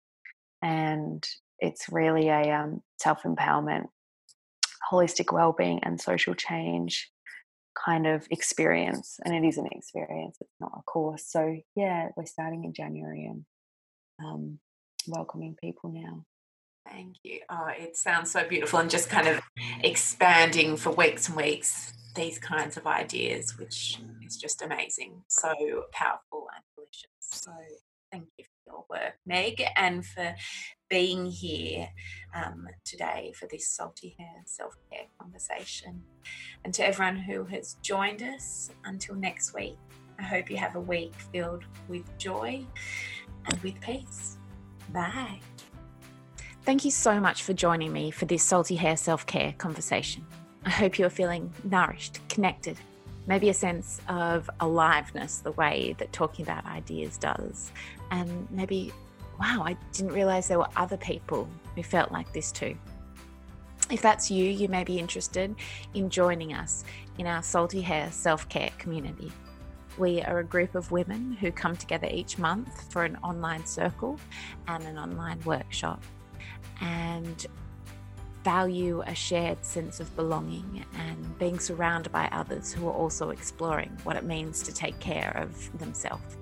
[0.61, 1.27] And
[1.61, 3.87] it's really a um, self empowerment,
[4.91, 7.11] holistic well being, and social change
[7.75, 11.27] kind of experience and it is an experience it's not a course.
[11.27, 13.45] So yeah we're starting in january and
[14.25, 14.59] um,
[15.09, 16.25] welcoming people now.
[16.89, 17.41] Thank you.
[17.51, 19.41] Oh it sounds so beautiful and just kind of
[19.83, 25.23] expanding for weeks and weeks these kinds of ideas which is just amazing.
[25.29, 25.53] So
[25.93, 27.09] powerful and delicious.
[27.21, 27.51] So
[28.13, 30.35] thank you for your work meg and for
[30.89, 31.89] being here
[32.35, 36.03] um, today for this salty hair self care conversation.
[36.65, 39.77] And to everyone who has joined us, until next week,
[40.19, 42.65] I hope you have a week filled with joy
[43.47, 44.39] and with peace.
[44.93, 45.41] Bye.
[46.63, 50.25] Thank you so much for joining me for this salty hair self care conversation.
[50.65, 52.79] I hope you're feeling nourished, connected,
[53.27, 57.71] maybe a sense of aliveness the way that talking about ideas does,
[58.11, 58.93] and maybe
[59.39, 62.77] wow, I didn't realize there were other people who felt like this too.
[63.91, 65.55] If that's you, you may be interested
[65.93, 66.85] in joining us
[67.19, 69.31] in our Salty Hair Self Care community.
[69.99, 74.19] We are a group of women who come together each month for an online circle
[74.67, 76.03] and an online workshop.
[76.81, 77.47] and
[78.45, 83.91] value a shared sense of belonging and being surrounded by others who are also exploring
[84.05, 86.37] what it means to take care of themselves.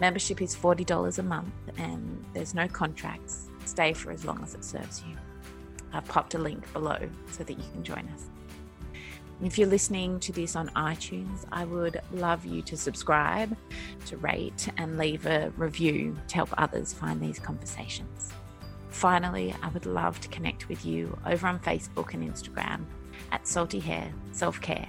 [0.00, 3.48] Membership is $40 a month and there's no contracts.
[3.64, 5.16] Stay for as long as it serves you.
[5.92, 6.98] I've popped a link below
[7.30, 8.26] so that you can join us.
[9.42, 13.56] If you're listening to this on iTunes, I would love you to subscribe,
[14.06, 18.32] to rate, and leave a review to help others find these conversations.
[18.88, 22.84] Finally, I would love to connect with you over on Facebook and Instagram
[23.32, 24.88] at Salty Hair Self Care.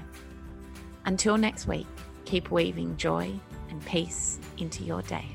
[1.06, 1.88] Until next week,
[2.26, 3.34] keep weaving joy
[3.74, 5.26] and peace into your day.